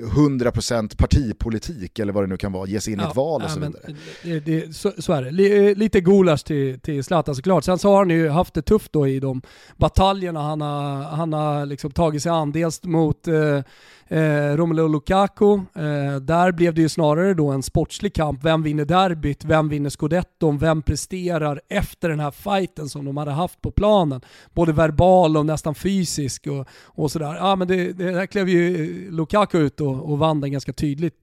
[0.02, 3.50] 100% partipolitik eller vad det nu kan vara, ge sig in i ett val och
[3.50, 3.94] så vidare.
[4.22, 5.74] Det, det, så, så, är det.
[5.74, 7.64] Lite gulasch till, till Zlatan såklart.
[7.64, 9.42] Sen så har han ju haft det tufft då i de
[9.76, 12.52] bataljerna han har, han har liksom tagit sig an.
[12.52, 13.60] Dels mot eh,
[14.08, 15.54] eh, Romelu Lukaku.
[15.54, 18.44] Eh, där blev det ju snarare då en sportslig kamp.
[18.44, 19.44] Vem vinner derbyt?
[19.44, 20.58] Vem vinner scudetton?
[20.58, 24.20] Vem presterar efter den här fighten som de hade haft på planen?
[24.54, 27.34] Både verbal och nästan fysisk och, och sådär.
[27.34, 31.14] Ja men det, det där klev ju Lukaku ut och, och vann den ganska tydligt.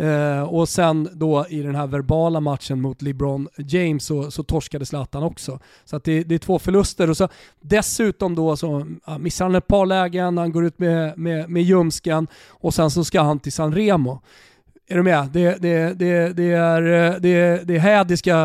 [0.00, 4.86] Eh, och sen då i den här verbala matchen mot LeBron James så, så torskade
[4.86, 5.58] Zlatan också.
[5.84, 7.28] Så att det, det, är två förluster och så
[7.60, 11.62] dessutom då så ja, missar han ett par lägen, han går ut med, med, med
[11.62, 14.22] ljumsken och sen så ska han till San Remo.
[14.88, 15.28] Är du med?
[15.32, 16.80] Det, det, det, det, är,
[17.20, 18.36] det, det är hädiska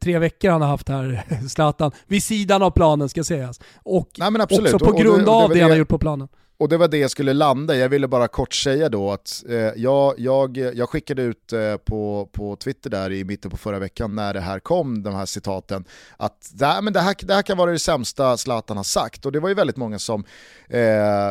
[0.00, 3.60] tre veckor han har haft här, Zlatan, vid sidan av planen ska sägas.
[3.82, 6.28] Och Nej, också på grund av det han har gjort på planen.
[6.60, 9.56] Och det var det jag skulle landa Jag ville bara kort säga då att eh,
[9.56, 14.14] jag, jag, jag skickade ut eh, på, på Twitter där i mitten på förra veckan
[14.14, 15.84] när det här kom, de här citaten,
[16.16, 19.26] att det här, men det här, det här kan vara det sämsta Zlatan har sagt.
[19.26, 20.24] Och det var ju väldigt många som
[20.68, 20.80] eh,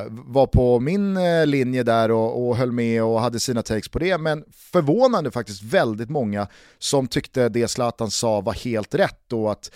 [0.10, 4.00] var på min eh, linje där och, och höll med och hade sina takes på
[4.00, 4.18] det.
[4.18, 6.48] Men förvånande faktiskt väldigt många
[6.80, 9.72] som tyckte det Zlatan sa var helt rätt och att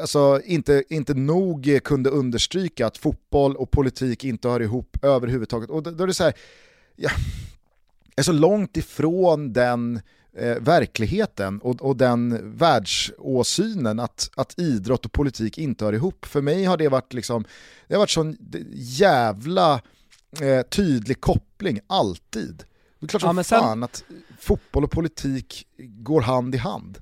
[0.00, 5.70] alltså, inte, inte nog kunde understryka att fotboll och politik inte hör ihop överhuvudtaget.
[5.70, 6.34] Och då, då är det så här,
[6.96, 7.10] ja,
[8.16, 10.00] är så långt ifrån den
[10.36, 16.24] eh, verkligheten och, och den världsåsynen att, att idrott och politik inte hör ihop.
[16.24, 17.44] För mig har det varit liksom,
[17.88, 18.36] det har varit sån
[18.74, 19.80] jävla
[20.40, 22.64] eh, tydlig koppling, alltid.
[22.98, 23.60] Det är klart som ja, sen...
[23.60, 24.04] fan att
[24.40, 26.98] fotboll och politik går hand i hand.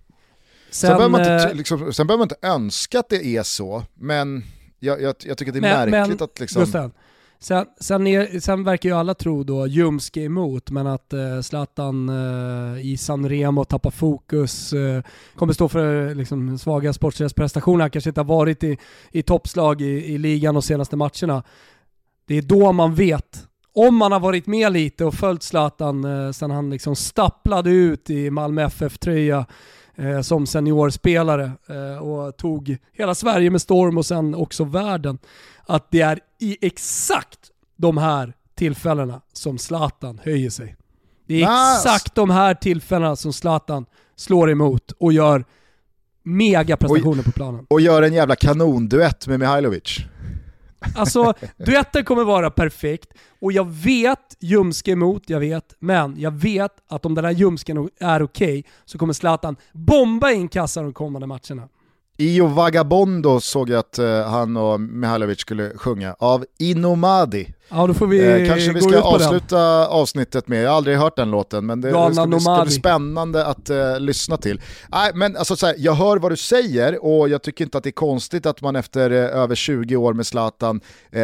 [0.72, 3.42] Sen, sen, behöver man inte, eh, liksom, sen behöver man inte önska att det är
[3.42, 4.44] så, men
[4.78, 6.92] jag, jag, jag tycker att det är men, märkligt men, att liksom...
[7.38, 12.08] Sen, sen, är, sen, verkar ju alla tro då, ljumske emot, men att uh, Zlatan
[12.08, 15.02] uh, i San Remo tappar fokus, uh,
[15.36, 18.78] kommer stå för liksom, svaga sportsliga prestationer, kanske inte har varit i,
[19.10, 21.42] i toppslag i, i ligan de senaste matcherna.
[22.26, 23.46] Det är då man vet.
[23.74, 28.10] Om man har varit med lite och följt Zlatan eh, sen han liksom stapplade ut
[28.10, 29.46] i Malmö FF-tröja
[29.96, 35.18] eh, som seniorspelare eh, och tog hela Sverige med storm och sen också världen.
[35.66, 37.38] Att det är i exakt
[37.76, 40.76] de här tillfällena som Zlatan höjer sig.
[41.26, 43.86] Det är exakt de här tillfällena som Zlatan
[44.16, 45.44] slår emot och gör
[46.22, 47.66] mega prestationer på planen.
[47.70, 49.98] Och gör en jävla kanonduett med Mihailovic.
[50.96, 56.72] Alltså, duetten kommer vara perfekt och jag vet ljumske emot, jag vet, men jag vet
[56.88, 60.92] att om den här ljumsken är okej okay, så kommer Zlatan bomba in kassan de
[60.92, 61.68] kommande matcherna.
[62.18, 67.54] Io Vagabondo såg jag att uh, han och Mihailovic skulle sjunga, av Inomadi.
[67.68, 69.86] Ja, då får vi eh, kanske vi ska avsluta den.
[69.86, 72.72] avsnittet med, jag har aldrig hört den låten, men det, det ska, bli, ska, bli,
[72.72, 74.60] spännande att uh, lyssna till.
[74.88, 77.84] Nej, men alltså, så här, jag hör vad du säger och jag tycker inte att
[77.84, 80.80] det är konstigt att man efter uh, över 20 år med Zlatan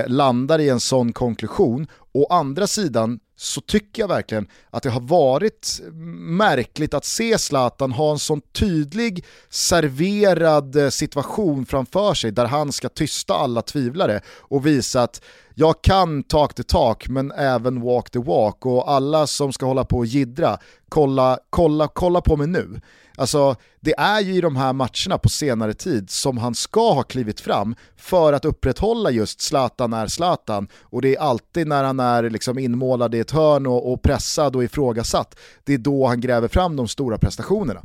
[0.07, 1.87] landar i en sån konklusion.
[2.13, 5.81] Å andra sidan så tycker jag verkligen att det har varit
[6.19, 12.73] märkligt att se Zlatan ha en sån tydlig serverad eh, situation framför sig där han
[12.73, 15.23] ska tysta alla tvivlare och visa att
[15.59, 19.85] jag kan talk the talk men även walk the walk och alla som ska hålla
[19.85, 20.59] på och gidra,
[20.89, 22.81] kolla, kolla, kolla på mig nu.
[23.17, 27.03] Alltså, det är ju i de här matcherna på senare tid som han ska ha
[27.03, 32.01] klivit fram för att upprätthålla just Zlatan är Zlatan och det är alltid när han
[32.01, 36.21] är liksom inmålad i ett hörn och, och pressad och ifrågasatt, det är då han
[36.21, 37.83] gräver fram de stora prestationerna.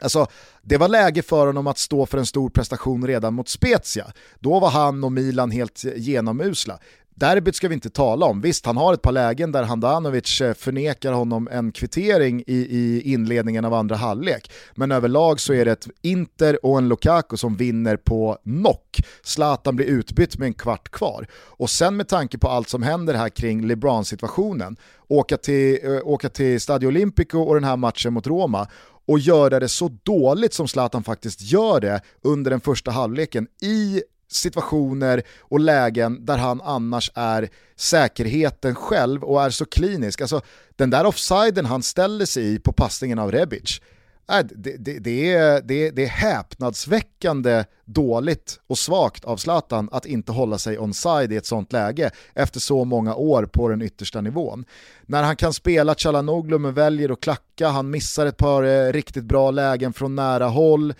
[0.00, 0.26] Alltså,
[0.62, 4.06] det var läge för honom att stå för en stor prestation redan mot Spezia.
[4.38, 6.78] Då var han och Milan helt genomusla.
[7.16, 8.40] Derbyt ska vi inte tala om.
[8.40, 13.12] Visst, han har ett par lägen där Handanovic eh, förnekar honom en kvittering i, i
[13.12, 14.50] inledningen av andra halvlek.
[14.74, 19.00] Men överlag så är det ett Inter och en Lukaku som vinner på knock.
[19.22, 21.26] Zlatan blir utbytt med en kvart kvar.
[21.34, 24.76] Och sen med tanke på allt som händer här kring LeBron-situationen,
[25.08, 28.68] åka till, eh, åka till Stadio Olimpico och den här matchen mot Roma
[29.06, 34.02] och göra det så dåligt som Zlatan faktiskt gör det under den första halvleken i
[34.28, 40.20] situationer och lägen där han annars är säkerheten själv och är så klinisk.
[40.20, 40.40] Alltså
[40.76, 43.80] den där offsiden han ställer sig i på passningen av Rebic,
[44.30, 50.06] Äh, det, det, det, är, det, det är häpnadsväckande dåligt och svagt av Zlatan att
[50.06, 54.20] inte hålla sig onside i ett sånt läge efter så många år på den yttersta
[54.20, 54.64] nivån.
[55.06, 59.24] När han kan spela Chalanoglu men väljer att klacka, han missar ett par eh, riktigt
[59.24, 60.94] bra lägen från nära håll,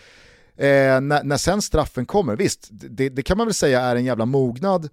[0.57, 4.05] Eh, när, när sen straffen kommer, visst, det, det, kan man väl säga är en
[4.05, 4.89] jävla mognad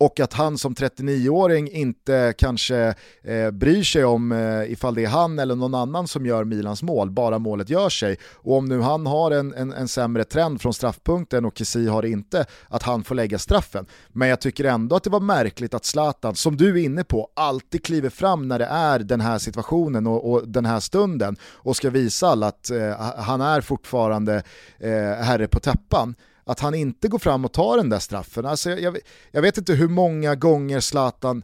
[0.00, 5.08] och att han som 39-åring inte kanske eh, bryr sig om eh, ifall det är
[5.08, 8.18] han eller någon annan som gör Milans mål, bara målet gör sig.
[8.34, 12.02] Och om nu han har en, en, en sämre trend från straffpunkten och Kessie har
[12.02, 13.86] det inte, att han får lägga straffen.
[14.08, 17.28] Men jag tycker ändå att det var märkligt att Zlatan, som du är inne på,
[17.36, 21.76] alltid kliver fram när det är den här situationen och, och den här stunden och
[21.76, 24.42] ska visa alla att eh, han är fortfarande
[24.78, 26.14] eh, herre på täppan
[26.50, 28.46] att han inte går fram och tar den där straffen.
[28.46, 28.98] Alltså jag,
[29.30, 31.42] jag vet inte hur många gånger Zlatan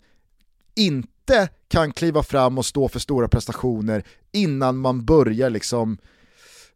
[0.77, 5.99] inte kan kliva fram och stå för stora prestationer innan man börjar liksom,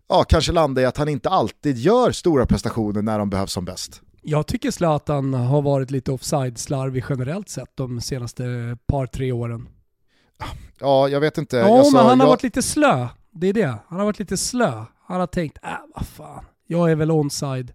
[0.09, 3.65] ja kanske landa i att han inte alltid gör stora prestationer när de behövs som
[3.65, 4.03] bäst.
[4.23, 8.43] Jag tycker Zlatan har varit lite offside-slarvig generellt sett de senaste
[8.87, 9.69] par, tre åren.
[10.81, 11.57] Ja, jag vet inte.
[11.57, 12.31] Ja, alltså, men han har jag...
[12.31, 13.09] varit lite slö.
[13.31, 13.75] Det är det.
[13.89, 14.85] Han har varit lite slö.
[15.07, 17.73] Han har tänkt, äh vad fan, jag är väl onside.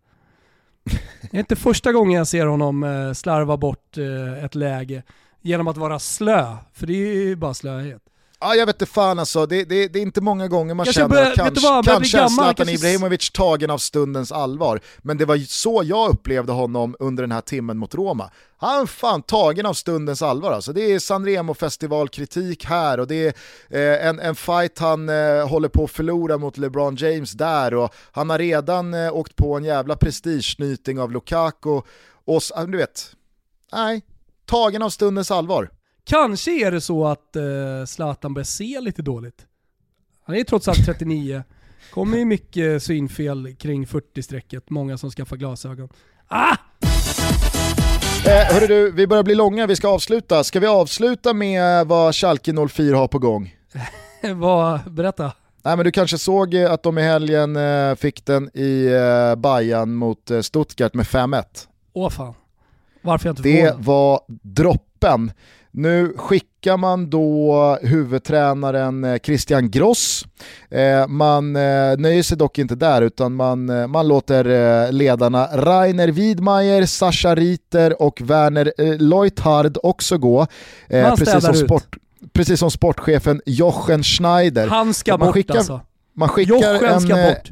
[1.22, 5.04] Det är inte första gången jag ser honom eh, slarva bort eh, ett läge
[5.42, 8.02] genom att vara slö, för det är ju bara slöhet.
[8.40, 10.96] Ja, jag vet inte fan alltså, det, det, det, är inte många gånger man jag
[10.96, 12.70] känner börja, att kanske, vad, kanske är Zlatan.
[12.70, 14.80] Ibrahimovic tagen av stundens allvar.
[14.98, 18.32] Men det var så jag upplevde honom under den här timmen mot Roma.
[18.58, 20.74] Han är fan tagen av stundens allvar alltså.
[20.74, 23.34] Det är Sanremo festivalkritik här och det är
[23.70, 27.94] eh, en, en fight han eh, håller på att förlora mot LeBron James där och
[28.12, 31.82] han har redan eh, åkt på en jävla prestigesnyting av Lukaku
[32.26, 33.12] och du vet,
[33.74, 34.02] nej,
[34.46, 35.70] tagen av stundens allvar.
[36.06, 39.46] Kanske är det så att uh, Zlatan börjar se lite dåligt.
[40.24, 41.44] Han är trots allt 39.
[41.92, 45.90] Kommer ju mycket synfel kring 40-strecket, många som skaffar glasögon.
[46.28, 46.58] Ah!
[48.28, 50.44] Eh, hörru du, vi börjar bli långa, vi ska avsluta.
[50.44, 53.56] Ska vi avsluta med vad Schalke 04 har på gång?
[54.36, 55.32] vad, berätta.
[55.64, 59.96] Nej, men du kanske såg att de i helgen eh, fick den i eh, Bayern
[59.96, 61.44] mot eh, Stuttgart med 5-1.
[61.94, 62.34] Åh fan.
[63.02, 65.32] Varför jag inte Det var droppen.
[65.78, 70.26] Nu skickar man då huvudtränaren eh, Christian Gross.
[70.70, 76.86] Eh, man eh, nöjer sig dock inte där utan man, man låter ledarna Rainer Widmeier,
[76.86, 80.48] Sascha Riter och Werner Leuthard också gå.
[80.90, 81.98] precis, som sport,
[82.34, 84.68] precis som sportchefen Jochen Schneider.
[84.68, 85.82] Han ska man bort skickar, alltså.
[86.14, 87.50] Man skickar Jochen ska en, bort.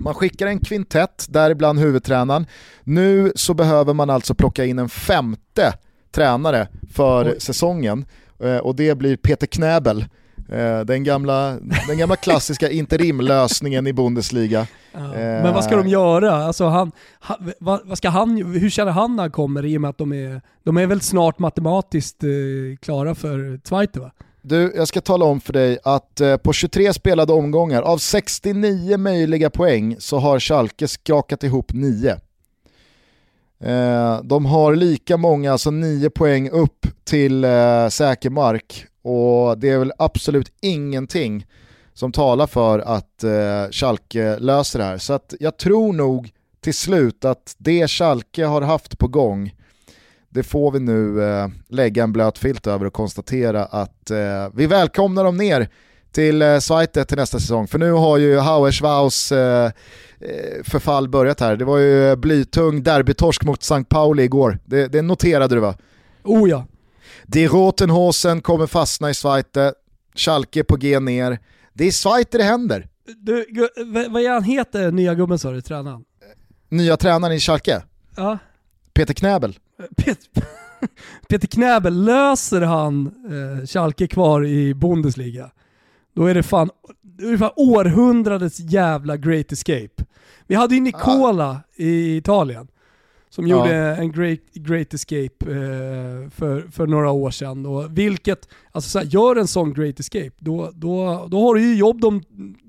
[0.00, 2.46] Man skickar en kvintett, däribland huvudtränaren.
[2.84, 5.72] Nu så behöver man alltså plocka in en femte
[6.12, 7.40] tränare för Oj.
[7.40, 8.04] säsongen
[8.44, 10.04] eh, och det blir Peter Knäbel.
[10.48, 11.58] Eh, den gamla,
[11.88, 14.66] den gamla klassiska interimlösningen i Bundesliga.
[14.92, 15.00] Ja.
[15.16, 16.34] Men vad ska de göra?
[16.34, 19.90] Alltså han, han, vad, ska han, hur känner han när han kommer i och med
[19.90, 22.28] att de är, de är väl snart matematiskt eh,
[22.80, 24.10] klara för Zweite va?
[24.42, 28.96] Du, jag ska tala om för dig att eh, på 23 spelade omgångar, av 69
[28.96, 32.16] möjliga poäng så har Schalke skakat ihop 9.
[33.62, 39.68] Eh, de har lika många, alltså 9 poäng upp till eh, säker mark och det
[39.68, 41.46] är väl absolut ingenting
[41.94, 44.98] som talar för att eh, Schalke löser det här.
[44.98, 46.30] Så att jag tror nog
[46.60, 49.52] till slut att det Schalke har haft på gång
[50.32, 54.66] det får vi nu eh, lägga en blöt filt över och konstatera att eh, vi
[54.66, 55.68] välkomnar dem ner
[56.12, 57.66] till eh, Zweite till nästa säsong.
[57.68, 59.64] För nu har ju Hauerswaus eh,
[60.20, 61.56] eh, förfall börjat här.
[61.56, 63.84] Det var ju blytung derbytorsk mot St.
[63.84, 64.58] Pauli igår.
[64.64, 65.74] Det, det noterade du va?
[66.24, 66.66] Oh ja.
[67.26, 69.74] Die Rotenhosen kommer fastna i Zweite,
[70.14, 71.38] Schalke på G ner.
[71.72, 72.88] Det är Zweite det händer.
[73.16, 73.46] Du,
[74.08, 76.04] vad är han heter, nya gubben sa du, tränaren?
[76.68, 77.82] Nya tränaren i Schalke?
[78.16, 78.38] Ja.
[78.94, 79.58] Peter Knäbel.
[79.96, 80.44] Peter,
[81.28, 85.50] Peter Knäbel, löser han eh, Schalke kvar i Bundesliga,
[86.14, 86.70] då är det fan,
[87.02, 90.04] det är fan århundradets jävla great escape.
[90.46, 91.60] Vi hade ju Nicola ah.
[91.76, 92.68] i Italien
[93.34, 93.56] som ja.
[93.56, 97.66] gjorde en great, great escape eh, för, för några år sedan.
[97.66, 101.60] Och vilket, alltså så här, gör en sån great escape, då, då, då har du
[101.60, 102.22] ju jobb de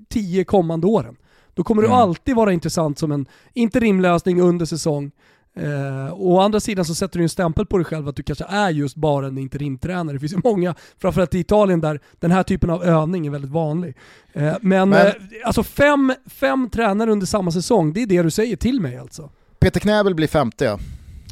[0.09, 1.15] tio kommande åren.
[1.53, 1.91] Då kommer mm.
[1.91, 5.11] du alltid vara intressant som en interimlösning under säsong.
[5.55, 8.45] Eh, å andra sidan så sätter du en stämpel på dig själv att du kanske
[8.49, 10.15] är just bara en interimtränare.
[10.15, 13.51] Det finns ju många, framförallt i Italien, där den här typen av övning är väldigt
[13.51, 13.97] vanlig.
[14.33, 15.13] Eh, men men eh,
[15.45, 19.29] alltså fem, fem tränare under samma säsong, det är det du säger till mig alltså?
[19.59, 20.79] Peter Knäbel blir femte ja.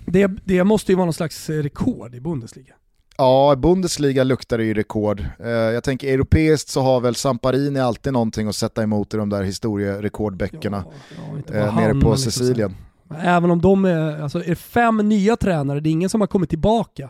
[0.06, 2.74] Det, det måste ju vara någon slags rekord i Bundesliga.
[3.18, 5.26] Ja, Bundesliga luktar det ju rekord.
[5.40, 9.30] Eh, jag tänker europeiskt så har väl Samparini alltid någonting att sätta emot i de
[9.30, 12.76] där historierekordböckerna ja, ja, eh, nere på liksom Sicilien.
[13.20, 16.50] Även om de är, alltså är fem nya tränare, det är ingen som har kommit
[16.50, 17.10] tillbaka.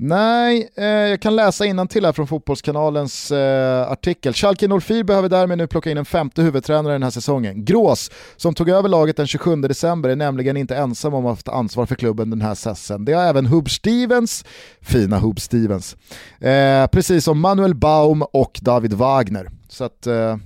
[0.00, 4.32] Nej, eh, jag kan läsa till här från Fotbollskanalens eh, artikel.
[4.32, 7.64] Schalke 04 behöver därmed nu plocka in en femte huvudtränare den här säsongen.
[7.64, 11.54] Grås, som tog över laget den 27 december, är nämligen inte ensam om att ha
[11.54, 13.04] ansvar för klubben den här säsongen.
[13.04, 14.44] Det har även Hub Stevens,
[14.80, 15.96] fina Hub Stevens,
[16.40, 19.50] eh, precis som Manuel Baum och David Wagner.
[19.68, 20.36] Så att, eh,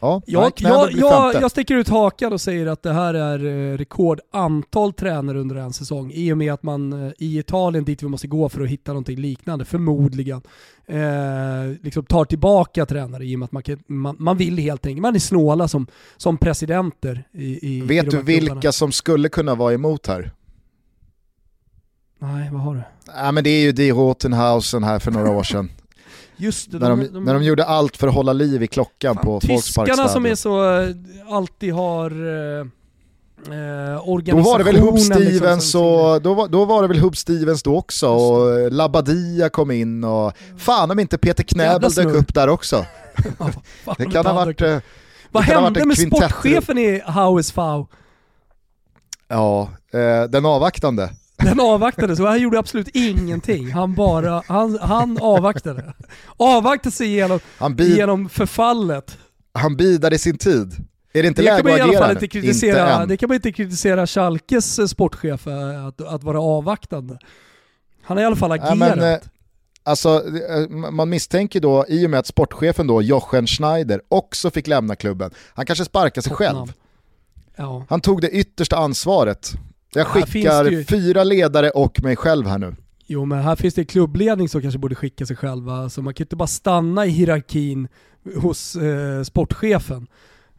[0.00, 3.76] Ja, jag, jag, jag, jag sticker ut hakan och säger att det här är eh,
[3.78, 8.08] rekordantal tränare under en säsong i och med att man eh, i Italien, dit vi
[8.08, 10.42] måste gå för att hitta någonting liknande, förmodligen,
[10.86, 10.98] eh,
[11.82, 15.02] liksom tar tillbaka tränare i och med att man, kan, man, man vill helt enkelt,
[15.02, 15.86] man är snåla som,
[16.16, 17.24] som presidenter.
[17.32, 18.72] I, i Vet i du vilka klubbarna.
[18.72, 20.30] som skulle kunna vara emot här?
[22.18, 22.82] Nej, vad har du?
[23.16, 25.70] Ja, men det är ju Die Rotenhausen här för några år sedan.
[26.40, 29.14] Just det, när, de, de, när de gjorde allt för att hålla liv i klockan
[29.14, 30.88] fan, på Tyskarna som är så, eh,
[31.28, 34.44] alltid har eh, organisationen.
[34.44, 37.16] Då var det väl Hub liksom Stevens och, då var, då var det väl Hub
[37.16, 42.34] Stevens då också och Labadia kom in och fan om inte Peter Knäbel dök upp
[42.34, 42.86] där också.
[43.84, 44.60] ja, det kan ha varit...
[44.60, 44.78] Eh,
[45.30, 47.86] Vad hände med sportchefen i Howes Fau?
[49.28, 51.10] Ja, eh, den avvaktande.
[51.42, 53.72] Den avvaktade, så han gjorde absolut ingenting.
[53.72, 55.94] Han bara, han, han avvaktade.
[56.36, 59.18] Avvaktade sig genom, han bid, genom förfallet.
[59.52, 60.86] Han bidade sin tid.
[61.12, 64.78] Är det inte läge att agera inte, kritisera, inte Det kan man inte kritisera Schalkes
[64.78, 67.18] eh, sportchef eh, att, att vara avvaktande.
[68.02, 68.68] Han har i alla fall agerat.
[68.68, 69.18] Ja, men, eh,
[69.82, 70.22] alltså,
[70.90, 75.30] man misstänker då, i och med att sportchefen då, Jochen Schneider, också fick lämna klubben,
[75.54, 76.72] han kanske sparkar sig själv.
[77.56, 77.84] Ja.
[77.88, 79.52] Han tog det yttersta ansvaret
[79.94, 80.84] jag skickar ju...
[80.84, 82.76] fyra ledare och mig själv här nu.
[83.06, 86.24] Jo men här finns det klubbledning som kanske borde skicka sig själva, så man kan
[86.24, 87.88] inte bara stanna i hierarkin
[88.36, 90.06] hos eh, sportchefen.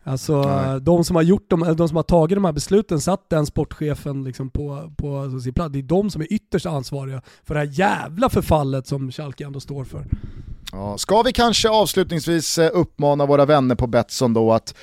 [0.04, 0.44] Alltså
[0.82, 4.24] de som, har gjort de, de som har tagit de här besluten, satt den sportchefen
[4.24, 5.74] liksom på, på alltså, sin plats.
[5.74, 9.60] Det är de som är ytterst ansvariga för det här jävla förfallet som Schalke ändå
[9.60, 10.06] står för.
[10.72, 14.76] Ja, ska vi kanske avslutningsvis eh, uppmana våra vänner på Betsson då att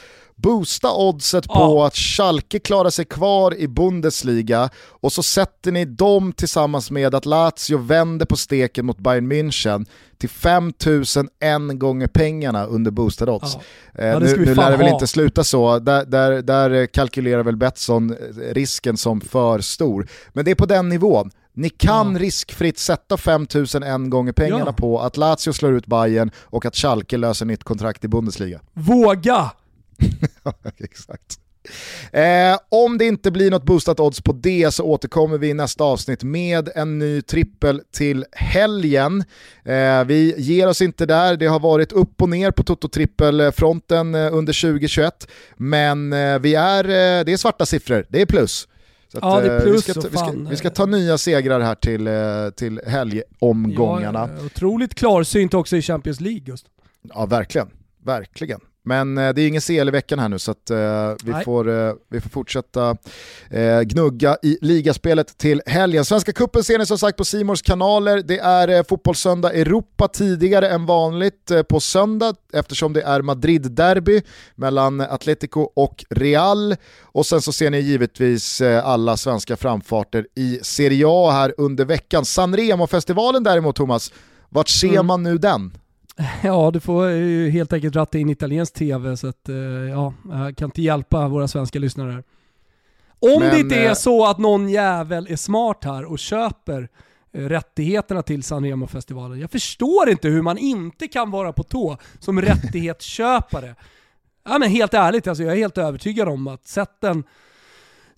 [0.42, 1.54] boosta oddset ja.
[1.54, 7.14] på att Schalke klarar sig kvar i Bundesliga och så sätter ni dem tillsammans med
[7.14, 9.86] att Lazio vänder på steken mot Bayern München
[10.18, 13.56] till 5001 gånger pengarna under boostad odds.
[13.92, 14.02] Ja.
[14.02, 18.10] Eh, nu nu lär det väl inte sluta så, där, där, där kalkylerar väl Betsson
[18.10, 20.08] eh, risken som för stor.
[20.32, 21.30] Men det är på den nivån.
[21.52, 22.18] Ni kan ja.
[22.18, 24.72] riskfritt sätta 5001 gånger pengarna ja.
[24.72, 28.60] på att Lazio slår ut Bayern och att Schalke löser nytt kontrakt i Bundesliga.
[28.72, 29.50] Våga!
[30.78, 31.38] Exakt.
[32.12, 35.84] Eh, om det inte blir något boostat odds på det så återkommer vi i nästa
[35.84, 39.24] avsnitt med en ny trippel till helgen.
[39.64, 44.34] Eh, vi ger oss inte där, det har varit upp och ner på Toto-trippelfronten eh,
[44.34, 48.68] under 2021, men eh, vi är, eh, det är svarta siffror, det är plus.
[49.14, 51.18] Att, Ja, det är eh, vi, plus ska ta, vi, ska, vi ska ta nya
[51.18, 52.08] segrar här till,
[52.56, 54.30] till helgomgångarna.
[54.38, 56.66] Ja, otroligt klarsynt också i Champions League just.
[57.02, 57.68] Ja, verkligen.
[58.04, 58.60] Verkligen.
[58.84, 60.76] Men eh, det är ingen CL i veckan här nu så att, eh,
[61.24, 61.44] vi, Nej.
[61.44, 62.96] får, eh, vi får fortsätta
[63.50, 66.04] eh, gnugga i ligaspelet till helgen.
[66.04, 68.22] Svenska cupen ser ni som sagt på Simors kanaler.
[68.26, 74.22] Det är eh, Fotbollssöndag Europa tidigare än vanligt eh, på söndag eftersom det är Madrid-derby
[74.54, 76.76] mellan Atletico och Real.
[77.02, 81.84] Och sen så ser ni givetvis eh, alla svenska framfarter i Serie A här under
[81.84, 82.24] veckan.
[82.24, 84.12] Sanremo-festivalen däremot Thomas,
[84.48, 85.06] vart ser Mm.
[85.06, 85.72] man nu den?
[86.42, 90.56] Ja, du får ju helt enkelt ratta in italiensk tv så att eh, ja, jag
[90.56, 92.24] kan inte hjälpa våra svenska lyssnare här.
[93.20, 96.88] Om Men, det inte är eh, så att någon jävel är smart här och köper
[97.32, 99.40] eh, rättigheterna till Sanremo-festivalen.
[99.40, 103.74] Jag förstår inte hur man inte kan vara på tå som rättighetsköpare.
[104.44, 107.24] Ja men helt ärligt, alltså jag är helt övertygad om att sätt den,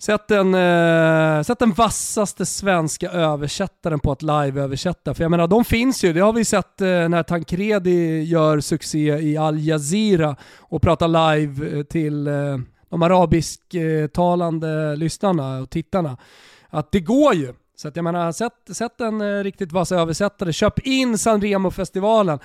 [0.01, 5.13] sätt den, eh, sätt den vassaste svenska översättaren på att live-översätta.
[5.13, 6.13] För jag menar, de finns ju.
[6.13, 11.77] Det har vi sett eh, när Tancredi gör succé i Al Jazeera och pratar live
[11.77, 12.57] eh, till eh,
[12.89, 16.17] de arabisktalande lyssnarna och tittarna.
[16.69, 17.53] Att det går ju.
[17.75, 22.39] Så att jag menar, sätt, sätt en eh, riktigt vass översättare, köp in Sanremo-festivalen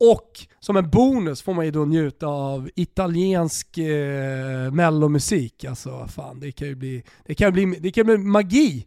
[0.00, 5.64] och som en bonus får man ju då njuta av italiensk eh, mellomusik.
[5.64, 8.86] Alltså fan, det kan ju bli, det kan bli, det kan bli magi.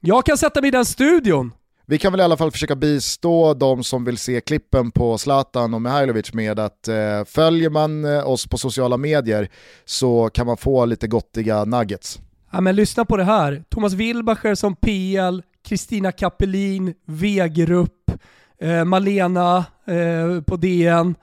[0.00, 1.52] Jag kan sätta mig i den studion.
[1.86, 5.74] Vi kan väl i alla fall försöka bistå de som vill se klippen på Zlatan
[5.74, 9.48] och Mihailovic med att eh, följer man eh, oss på sociala medier
[9.84, 12.20] så kan man få lite gottiga nuggets.
[12.52, 13.64] Ja, men lyssna på det här.
[13.68, 18.10] Thomas Wilbacher som PL, Kristina Kappelin, Wegerup,
[18.60, 21.14] eh, Malena eh, på DN.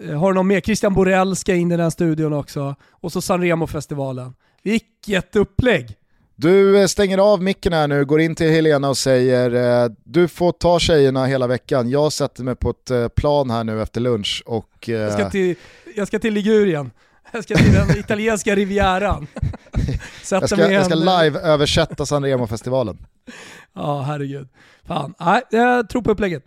[0.00, 0.60] Eh, har du någon mer?
[0.60, 2.74] Christian Borell ska in i den studion också.
[2.90, 4.34] Och så Sanremo-festivalen.
[4.62, 5.96] Vilket upplägg!
[6.36, 10.28] Du eh, stänger av micken här nu, går in till Helena och säger eh, du
[10.28, 14.42] får ta tjejerna hela veckan, jag sätter mig på ett plan här nu efter lunch
[14.46, 15.54] och Jag ska till,
[15.96, 16.90] jag ska till Ligurien.
[17.34, 19.26] Jag ska till den italienska rivieran.
[20.22, 22.98] Sätta jag ska, mig jag ska live-översätta Sanremo-festivalen.
[23.74, 24.48] Ja, herregud.
[24.86, 26.42] Fan, nej, jag tror på upplägget.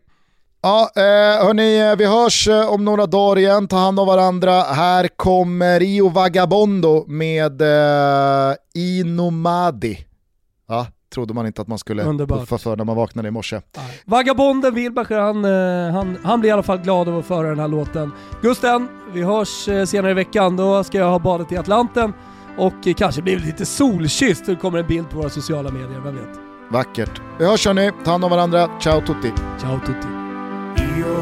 [0.61, 3.67] Ja, eh, hörni, eh, vi hörs eh, om några dagar igen.
[3.67, 4.61] Ta hand om varandra.
[4.61, 10.06] Här kommer Rio Vagabondo med eh, Inomadi.
[11.13, 12.39] Trodde man inte att man skulle Underbart.
[12.39, 13.61] puffa för när man vaknade i morse.
[14.05, 17.59] Vagabonden Wilbacher, han, eh, han, han blir i alla fall glad av att föra den
[17.59, 18.11] här låten.
[18.41, 20.55] Gusten, vi hörs eh, senare i veckan.
[20.57, 22.13] Då ska jag ha badet i Atlanten
[22.57, 24.45] och eh, kanske blir lite solkysst.
[24.45, 26.39] Det kommer en bild på våra sociala medier, vem vet?
[26.71, 27.21] Vackert.
[27.39, 28.69] Vi hörs hörni, ta hand om varandra.
[28.79, 29.31] Ciao tutti.
[29.61, 30.07] Ciao tutti.
[30.99, 31.17] Io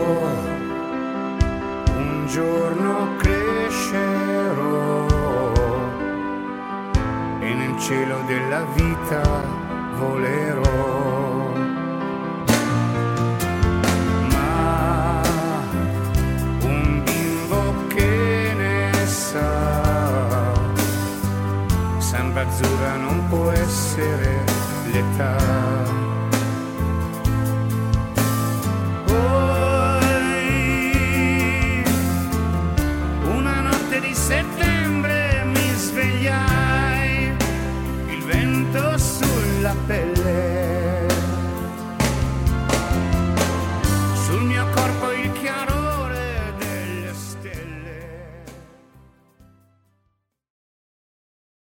[1.97, 5.05] un giorno crescerò
[7.41, 9.63] e nel cielo della vita
[9.97, 11.53] volerò.
[14.31, 15.21] Ma
[16.61, 20.53] un bimbo che ne sa,
[21.97, 24.24] samba azzurra non può essere.
[39.65, 40.24] la pelle